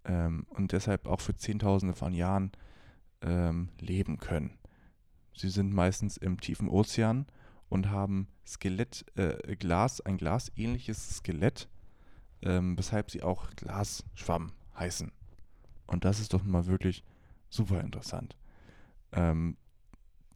Ähm, 0.09 0.47
und 0.49 0.73
deshalb 0.73 1.07
auch 1.07 1.21
für 1.21 1.37
Zehntausende 1.37 1.95
von 1.95 2.15
Jahren 2.15 2.51
ähm, 3.21 3.69
leben 3.79 4.19
können. 4.19 4.59
Sie 5.37 5.51
sind 5.51 5.73
meistens 5.73 6.17
im 6.17 6.41
tiefen 6.41 6.69
Ozean 6.69 7.27
und 7.69 7.91
haben 7.91 8.27
Skelett, 8.47 9.05
äh, 9.15 9.55
Glas, 9.57 10.01
ein 10.01 10.17
glasähnliches 10.17 11.19
Skelett, 11.19 11.69
ähm, 12.43 12.77
weshalb 12.77 13.11
sie 13.11 13.23
auch 13.23 13.51
Glasschwamm 13.51 14.53
heißen. 14.77 15.13
Und 15.87 16.05
das 16.05 16.21
ist 16.21 16.33
doch 16.33 16.43
mal 16.43 16.67
wirklich 16.67 17.05
super 17.51 17.81
interessant. 17.83 18.37
Ähm, 19.13 19.57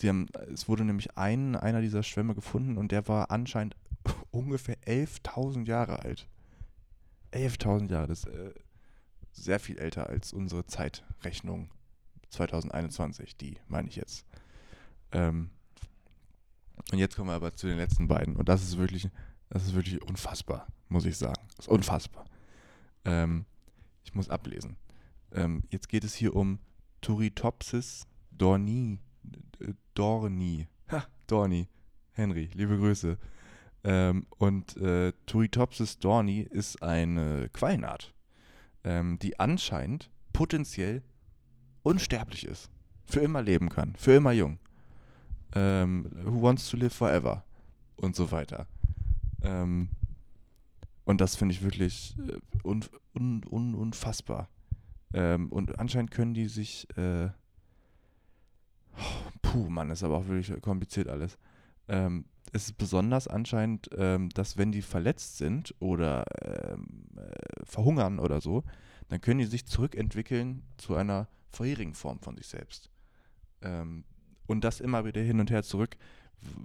haben, 0.03 0.27
es 0.53 0.69
wurde 0.69 0.85
nämlich 0.85 1.17
ein, 1.17 1.57
einer 1.57 1.81
dieser 1.81 2.03
Schwämme 2.03 2.35
gefunden 2.35 2.77
und 2.77 2.93
der 2.93 3.09
war 3.09 3.31
anscheinend 3.31 3.77
ungefähr 4.31 4.77
11.000 4.83 5.67
Jahre 5.67 6.01
alt. 6.01 6.29
11.000 7.33 7.91
Jahre, 7.91 8.09
das 8.09 8.25
äh, 8.25 8.53
sehr 9.33 9.59
viel 9.59 9.79
älter 9.79 10.09
als 10.09 10.33
unsere 10.33 10.66
Zeitrechnung 10.66 11.71
2021, 12.31 13.37
die 13.37 13.57
meine 13.68 13.88
ich 13.88 13.97
jetzt. 13.97 14.27
Ähm, 15.12 15.51
und 16.90 16.99
jetzt 16.99 17.16
kommen 17.16 17.29
wir 17.31 17.35
aber 17.35 17.55
zu 17.55 17.66
den 17.66 17.77
letzten 17.77 18.09
beiden. 18.09 18.37
Und 18.37 18.49
das 18.49 18.62
ist 18.62 18.79
wirklich, 18.79 19.09
das 19.51 19.64
ist 19.64 19.75
wirklich 19.75 20.03
unfassbar, 20.03 20.66
muss 20.88 21.05
ich 21.05 21.16
sagen. 21.16 21.42
Das 21.57 21.66
ist 21.66 21.68
unfassbar. 21.68 22.25
Ähm, 23.05 23.45
ich 24.05 24.14
muss 24.14 24.31
ablesen. 24.31 24.77
Ähm, 25.33 25.64
jetzt 25.71 25.88
geht 25.88 26.05
es 26.05 26.14
hier 26.14 26.35
um 26.35 26.59
Turritopsis 27.01 28.07
dorni. 28.31 28.99
Dorni. 29.95 30.68
Ha, 30.90 31.07
Dorni. 31.27 31.68
Henry, 32.12 32.51
liebe 32.55 32.77
Grüße. 32.77 33.18
Ähm, 33.85 34.27
und 34.38 34.77
äh, 34.77 35.12
Turritopsis 35.27 35.99
dorni 35.99 36.40
ist 36.40 36.83
eine 36.83 37.49
Quallenart, 37.53 38.14
ähm, 38.85 39.18
die 39.18 39.38
anscheinend 39.40 40.11
potenziell 40.33 41.03
unsterblich 41.83 42.47
ist. 42.47 42.71
Für 43.05 43.21
immer 43.21 43.42
leben 43.42 43.68
kann. 43.68 43.95
Für 43.97 44.14
immer 44.14 44.33
jung 44.33 44.59
ähm, 45.55 46.11
Who 46.25 46.42
Wants 46.42 46.68
to 46.71 46.77
Live 46.77 46.95
Forever 46.95 47.45
und 47.97 48.16
so 48.16 48.31
weiter. 48.31 48.66
Ähm, 49.42 49.88
und 51.05 51.21
das 51.21 51.37
finde 51.37 51.55
ich 51.55 51.62
wirklich 51.62 52.16
äh, 52.18 52.66
un, 52.66 52.85
un, 53.14 53.42
un, 53.51 53.75
unfassbar. 53.75 54.49
Ähm, 55.14 55.51
und 55.51 55.79
anscheinend 55.79 56.11
können 56.11 56.35
die 56.35 56.47
sich. 56.47 56.87
Äh, 56.97 57.31
puh, 59.42 59.68
Mann, 59.68 59.90
ist 59.90 60.03
aber 60.03 60.18
auch 60.18 60.27
wirklich 60.27 60.61
kompliziert 60.62 61.09
alles. 61.09 61.38
Ähm, 61.88 62.25
es 62.53 62.66
ist 62.66 62.79
besonders 62.79 63.29
anscheinend, 63.29 63.88
ähm, 63.97 64.29
dass 64.31 64.57
wenn 64.57 64.73
die 64.73 64.83
verletzt 64.83 65.38
sind 65.38 65.75
oder 65.79 66.25
ähm, 66.42 67.09
äh, 67.16 67.64
verhungern 67.64 68.18
oder 68.18 68.40
so, 68.40 68.64
dann 69.09 69.21
können 69.21 69.40
die 69.40 69.47
sich 69.47 69.66
zurückentwickeln 69.66 70.62
zu 70.77 70.95
einer 70.95 71.29
vorherigen 71.51 71.95
Form 71.95 72.18
von 72.21 72.37
sich 72.37 72.47
selbst. 72.47 72.90
Ähm, 73.62 74.05
und 74.47 74.64
das 74.64 74.81
immer 74.81 75.05
wieder 75.05 75.23
hin 75.23 75.40
und 75.40 75.51
her 75.51 75.62
zurück, 75.62 75.97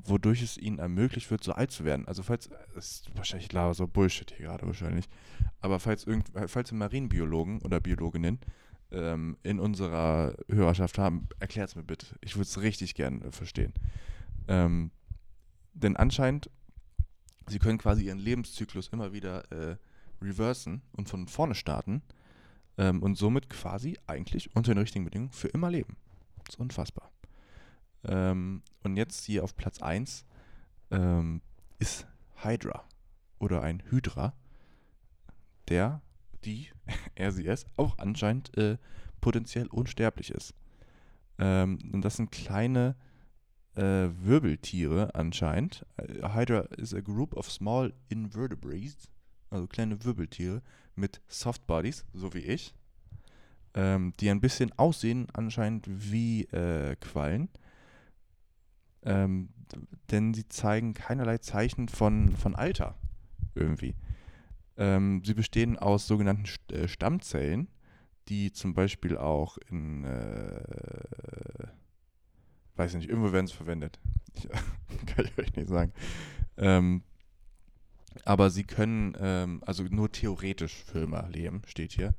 wodurch 0.03 0.41
es 0.41 0.57
ihnen 0.57 0.79
ermöglicht 0.79 1.29
wird, 1.29 1.43
so 1.43 1.53
alt 1.53 1.71
zu 1.71 1.85
werden. 1.85 2.07
Also 2.07 2.23
falls, 2.23 2.49
das 2.73 2.91
ist 2.91 3.15
wahrscheinlich 3.15 3.49
klar, 3.49 3.73
so 3.73 3.87
Bullshit 3.87 4.31
hier 4.31 4.47
gerade 4.47 4.65
wahrscheinlich, 4.65 5.05
aber 5.61 5.79
falls, 5.79 6.05
irgend, 6.05 6.31
falls 6.47 6.71
wir 6.71 6.77
Marienbiologen 6.77 7.61
oder 7.61 7.79
Biologinnen 7.79 8.39
ähm, 8.91 9.37
in 9.43 9.59
unserer 9.59 10.35
Hörerschaft 10.49 10.97
haben, 10.97 11.27
erklärt 11.39 11.69
es 11.69 11.75
mir 11.75 11.83
bitte. 11.83 12.07
Ich 12.21 12.35
würde 12.35 12.47
es 12.47 12.61
richtig 12.61 12.95
gern 12.95 13.21
äh, 13.21 13.31
verstehen. 13.31 13.73
Ähm, 14.47 14.91
denn 15.77 15.95
anscheinend, 15.95 16.49
sie 17.47 17.59
können 17.59 17.77
quasi 17.77 18.05
ihren 18.05 18.19
Lebenszyklus 18.19 18.87
immer 18.89 19.13
wieder 19.13 19.51
äh, 19.51 19.77
reversen 20.21 20.81
und 20.91 21.09
von 21.09 21.27
vorne 21.27 21.55
starten 21.55 22.01
ähm, 22.77 23.01
und 23.03 23.15
somit 23.15 23.49
quasi 23.49 23.97
eigentlich 24.07 24.55
unter 24.55 24.73
den 24.73 24.79
richtigen 24.79 25.05
Bedingungen 25.05 25.31
für 25.31 25.47
immer 25.49 25.69
leben. 25.69 25.95
Das 26.45 26.55
ist 26.55 26.59
unfassbar. 26.59 27.11
Ähm, 28.03 28.63
und 28.83 28.97
jetzt 28.97 29.25
hier 29.25 29.43
auf 29.43 29.55
Platz 29.55 29.81
1 29.81 30.25
ähm, 30.91 31.41
ist 31.79 32.07
Hydra 32.35 32.83
oder 33.39 33.61
ein 33.61 33.83
Hydra, 33.89 34.33
der, 35.67 36.01
die, 36.43 36.69
es, 37.15 37.65
auch 37.75 37.97
anscheinend 37.97 38.55
äh, 38.57 38.77
potenziell 39.21 39.67
unsterblich 39.67 40.31
ist. 40.31 40.53
Ähm, 41.39 41.79
und 41.91 42.01
das 42.01 42.15
sind 42.15 42.31
kleine 42.31 42.95
äh, 43.77 44.09
Wirbeltiere 44.21 45.15
anscheinend. 45.15 45.85
Äh, 45.97 46.29
Hydra 46.33 46.61
is 46.77 46.93
a 46.93 46.99
group 46.99 47.35
of 47.35 47.49
small 47.49 47.93
invertebrates, 48.09 49.09
also 49.49 49.67
kleine 49.67 50.03
Wirbeltiere 50.03 50.61
mit 50.95 51.21
Soft 51.27 51.65
Bodies, 51.67 52.05
so 52.13 52.33
wie 52.33 52.39
ich, 52.39 52.73
ähm, 53.73 54.13
die 54.19 54.29
ein 54.29 54.41
bisschen 54.41 54.77
aussehen 54.77 55.27
anscheinend 55.33 55.85
wie 55.87 56.43
äh, 56.45 56.95
Quallen 56.97 57.49
ähm, 59.07 59.49
denn 60.11 60.33
sie 60.33 60.47
zeigen 60.47 60.93
keinerlei 60.93 61.37
Zeichen 61.39 61.87
von, 61.87 62.35
von 62.35 62.55
Alter 62.55 62.95
irgendwie. 63.55 63.95
Ähm, 64.77 65.23
sie 65.25 65.33
bestehen 65.33 65.77
aus 65.77 66.07
sogenannten 66.07 66.45
äh, 66.71 66.87
Stammzellen, 66.87 67.67
die 68.27 68.51
zum 68.51 68.73
Beispiel 68.73 69.17
auch 69.17 69.57
in, 69.69 70.03
äh, 70.03 71.67
weiß 72.77 72.93
nicht, 72.95 73.09
irgendwo 73.09 73.31
werden 73.31 73.47
sie 73.47 73.55
verwendet. 73.55 73.99
Ich, 74.35 74.47
kann 75.07 75.25
ich 75.25 75.37
euch 75.37 75.55
nicht 75.55 75.69
sagen. 75.69 75.91
Ähm, 76.57 77.03
aber 78.25 78.49
sie 78.49 78.63
können 78.63 79.15
ähm, 79.19 79.61
also 79.65 79.83
nur 79.83 80.11
theoretisch 80.11 80.83
für 80.83 80.99
immer 80.99 81.27
leben, 81.29 81.61
steht 81.65 81.93
hier, 81.93 82.13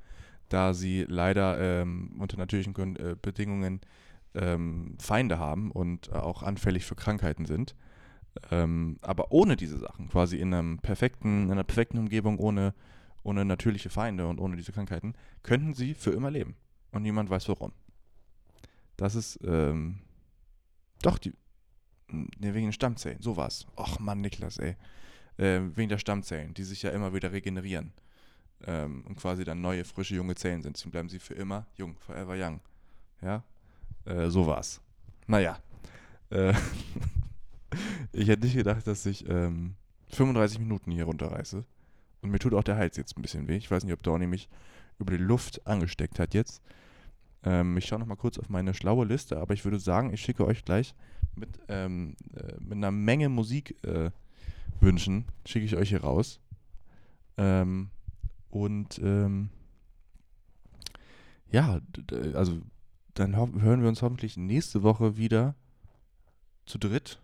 da 0.49 0.75
sie 0.75 1.05
leider 1.09 1.59
ähm, 1.59 2.17
unter 2.19 2.37
natürlichen 2.37 2.97
äh, 2.97 3.17
Bedingungen 3.21 3.81
ähm, 4.35 4.97
Feinde 4.99 5.39
haben 5.39 5.71
und 5.71 6.13
auch 6.13 6.43
anfällig 6.43 6.85
für 6.85 6.95
Krankheiten 6.95 7.47
sind. 7.47 7.75
Ähm, 8.51 8.99
aber 9.01 9.33
ohne 9.33 9.57
diese 9.57 9.79
Sachen, 9.79 10.09
quasi 10.09 10.37
in 10.39 10.55
einem 10.55 10.79
perfekten, 10.79 11.45
in 11.47 11.53
einer 11.53 11.65
perfekten 11.65 11.99
Umgebung, 11.99 12.39
ohne, 12.39 12.75
ohne 13.23 13.45
natürliche 13.45 13.91
Feinde 13.91 14.29
und 14.29 14.39
ohne 14.39 14.57
diese 14.57 14.73
Krankheiten, 14.73 15.15
könnten 15.43 15.75
sie 15.75 15.95
für 15.95 16.11
immer 16.11 16.31
leben. 16.31 16.55
Und 16.93 17.03
niemand 17.03 17.31
weiß 17.31 17.49
warum. 17.49 17.73
Das 18.97 19.15
ist, 19.15 19.39
ähm, 19.45 19.99
doch, 21.03 21.19
die, 21.19 21.33
ne, 22.11 22.55
wegen 22.55 22.67
den 22.67 22.73
Stammzellen, 22.73 23.21
so 23.21 23.37
war's. 23.37 23.67
Och 23.77 23.99
Mann, 23.99 24.21
Niklas, 24.21 24.59
ey. 24.59 24.77
Ähm, 25.39 25.77
wegen 25.77 25.89
der 25.89 25.99
Stammzellen, 25.99 26.55
die 26.55 26.65
sich 26.65 26.83
ja 26.83 26.91
immer 26.91 27.15
wieder 27.15 27.33
regenerieren. 27.33 27.93
Ähm, 28.67 29.05
und 29.07 29.17
quasi 29.17 29.45
dann 29.45 29.61
neue, 29.61 29.85
frische, 29.85 30.17
junge 30.17 30.35
Zellen 30.35 30.63
sind. 30.63 30.77
Deswegen 30.77 30.91
bleiben 30.91 31.09
sie 31.09 31.21
für 31.21 31.35
immer 31.35 31.67
jung, 31.77 31.97
forever 31.99 32.35
young. 32.37 32.61
Ja, 33.23 33.45
äh, 34.05 34.29
so 34.29 34.47
war's. 34.47 34.81
Naja. 35.27 35.61
Äh, 36.31 36.55
ich 38.13 38.29
hätte 38.29 38.45
nicht 38.45 38.57
gedacht, 38.57 38.87
dass 38.87 39.07
ich 39.07 39.29
ähm, 39.29 39.75
35 40.09 40.59
Minuten 40.59 40.91
hier 40.91 41.05
runterreiße. 41.05 41.65
Und 42.21 42.31
mir 42.31 42.39
tut 42.41 42.55
auch 42.55 42.65
der 42.65 42.77
Hals 42.77 42.97
jetzt 42.97 43.17
ein 43.17 43.23
bisschen 43.23 43.47
weh. 43.47 43.57
Ich 43.57 43.71
weiß 43.71 43.85
nicht, 43.85 43.93
ob 43.93 44.03
Dorni 44.03 44.27
mich 44.27 44.49
über 44.99 45.17
die 45.17 45.23
Luft 45.23 45.65
angesteckt 45.67 46.19
hat 46.19 46.35
jetzt. 46.35 46.63
Ähm, 47.45 47.77
ich 47.77 47.87
schaue 47.87 48.01
noch 48.01 48.07
mal 48.07 48.17
kurz 48.17 48.39
auf 48.39 48.49
meine 48.49 48.75
schlaue 48.75 49.05
Liste, 49.07 49.39
aber 49.39 49.55
ich 49.55 49.65
würde 49.65 49.79
sagen, 49.79 50.13
ich 50.13 50.21
schicke 50.21 50.45
euch 50.45 50.65
gleich 50.65 50.95
mit, 51.37 51.61
ähm, 51.69 52.17
äh, 52.35 52.55
mit 52.61 52.73
einer 52.73 52.91
Menge 52.91 53.29
Musik 53.29 53.83
äh, 53.85 54.11
schicke 55.45 55.65
ich 55.65 55.77
euch 55.77 55.89
hier 55.89 56.03
raus. 56.03 56.41
Ähm, 57.37 57.91
und 58.51 58.99
ähm, 58.99 59.51
ja, 61.51 61.81
also 62.35 62.61
dann 63.15 63.37
hören 63.37 63.83
wir 63.83 63.89
uns 63.89 64.03
hoffentlich 64.03 64.37
nächste 64.37 64.83
Woche 64.83 65.17
wieder 65.17 65.55
zu 66.67 66.79
dritt. 66.79 67.21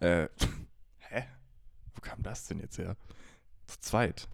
Äh, 0.00 0.28
hä? 0.98 1.24
Wo 1.94 2.00
kam 2.00 2.22
das 2.22 2.46
denn 2.46 2.58
jetzt 2.58 2.78
her? 2.78 2.96
Zu 3.66 3.80
zweit. 3.80 4.28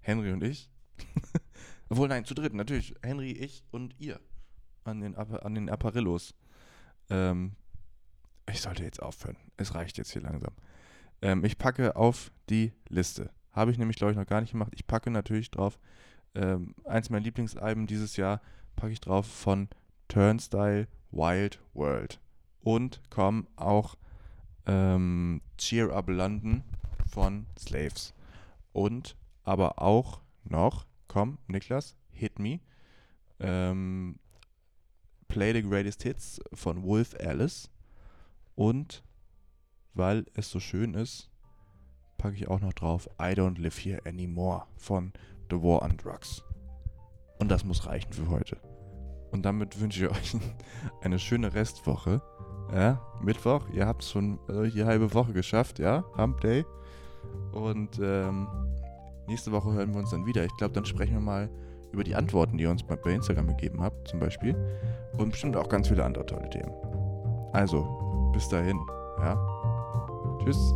Henry 0.00 0.32
und 0.32 0.42
ich. 0.42 0.70
Obwohl, 1.88 2.08
nein, 2.08 2.24
zu 2.24 2.34
dritt, 2.34 2.54
natürlich. 2.54 2.94
Henry, 3.02 3.32
ich 3.32 3.64
und 3.70 3.94
ihr. 3.98 4.20
An 4.86 5.00
den, 5.00 5.16
an 5.16 5.54
den 5.54 5.68
Apparillos. 5.68 6.34
Ähm, 7.10 7.52
ich 8.48 8.60
sollte 8.60 8.84
jetzt 8.84 9.02
aufhören. 9.02 9.36
Es 9.56 9.74
reicht 9.74 9.98
jetzt 9.98 10.12
hier 10.12 10.22
langsam. 10.22 10.52
Ähm, 11.22 11.44
ich 11.44 11.58
packe 11.58 11.96
auf 11.96 12.30
die 12.48 12.72
Liste. 12.88 13.30
Habe 13.52 13.70
ich 13.70 13.78
nämlich, 13.78 13.96
glaube 13.96 14.12
ich, 14.12 14.18
noch 14.18 14.26
gar 14.26 14.40
nicht 14.40 14.52
gemacht. 14.52 14.72
Ich 14.74 14.86
packe 14.86 15.10
natürlich 15.10 15.50
drauf. 15.50 15.78
Ähm, 16.34 16.74
eins 16.84 17.10
meiner 17.10 17.24
Lieblingsalben 17.24 17.86
dieses 17.86 18.16
Jahr 18.16 18.40
packe 18.76 18.92
ich 18.92 19.00
drauf 19.00 19.26
von 19.26 19.68
Turnstile 20.08 20.86
Wild 21.10 21.60
World. 21.74 22.20
Und 22.60 23.00
kommen 23.10 23.46
auch 23.56 23.96
ähm, 24.66 25.40
Cheer 25.56 25.92
Up 25.92 26.08
London 26.08 26.62
von 27.08 27.46
Slaves. 27.58 28.14
Und 28.72 29.16
aber 29.42 29.80
auch 29.80 30.20
noch, 30.44 30.86
komm, 31.08 31.38
Niklas, 31.46 31.96
Hit 32.10 32.38
Me. 32.38 32.60
Ähm, 33.40 34.18
Play 35.36 35.52
the 35.52 35.60
Greatest 35.60 36.02
Hits 36.02 36.40
von 36.54 36.82
Wolf 36.82 37.14
Alice. 37.20 37.68
Und 38.54 39.04
weil 39.92 40.24
es 40.32 40.50
so 40.50 40.60
schön 40.60 40.94
ist, 40.94 41.28
packe 42.16 42.36
ich 42.36 42.48
auch 42.48 42.60
noch 42.60 42.72
drauf 42.72 43.06
I 43.20 43.34
Don't 43.34 43.60
Live 43.60 43.78
Here 43.78 44.00
Anymore 44.06 44.62
von 44.78 45.12
The 45.50 45.56
War 45.56 45.82
on 45.82 45.98
Drugs. 45.98 46.42
Und 47.38 47.50
das 47.50 47.66
muss 47.66 47.84
reichen 47.84 48.14
für 48.14 48.30
heute. 48.30 48.56
Und 49.30 49.44
damit 49.44 49.78
wünsche 49.78 50.06
ich 50.06 50.10
euch 50.10 50.36
eine 51.02 51.18
schöne 51.18 51.52
Restwoche. 51.52 52.22
Ja, 52.72 53.02
Mittwoch, 53.20 53.68
ihr 53.74 53.86
habt 53.86 54.04
schon 54.04 54.38
äh, 54.48 54.70
die 54.70 54.86
halbe 54.86 55.12
Woche 55.12 55.34
geschafft, 55.34 55.78
ja, 55.78 56.02
Hump 56.16 56.40
Day. 56.40 56.64
Und 57.52 58.00
ähm, 58.02 58.48
nächste 59.28 59.52
Woche 59.52 59.70
hören 59.74 59.92
wir 59.92 60.00
uns 60.00 60.12
dann 60.12 60.24
wieder. 60.24 60.46
Ich 60.46 60.56
glaube, 60.56 60.72
dann 60.72 60.86
sprechen 60.86 61.12
wir 61.12 61.20
mal 61.20 61.50
über 61.92 62.04
die 62.04 62.14
Antworten, 62.14 62.58
die 62.58 62.64
ihr 62.64 62.70
uns 62.70 62.82
bei 62.82 62.96
Instagram 63.10 63.48
gegeben 63.48 63.82
habt, 63.82 64.08
zum 64.08 64.20
Beispiel. 64.20 64.54
Und 65.18 65.30
bestimmt 65.30 65.56
auch 65.56 65.68
ganz 65.68 65.88
viele 65.88 66.04
andere 66.04 66.26
tolle 66.26 66.48
Themen. 66.50 66.72
Also, 67.52 68.30
bis 68.32 68.48
dahin, 68.48 68.78
ja. 69.18 69.36
Tschüss. 70.44 70.74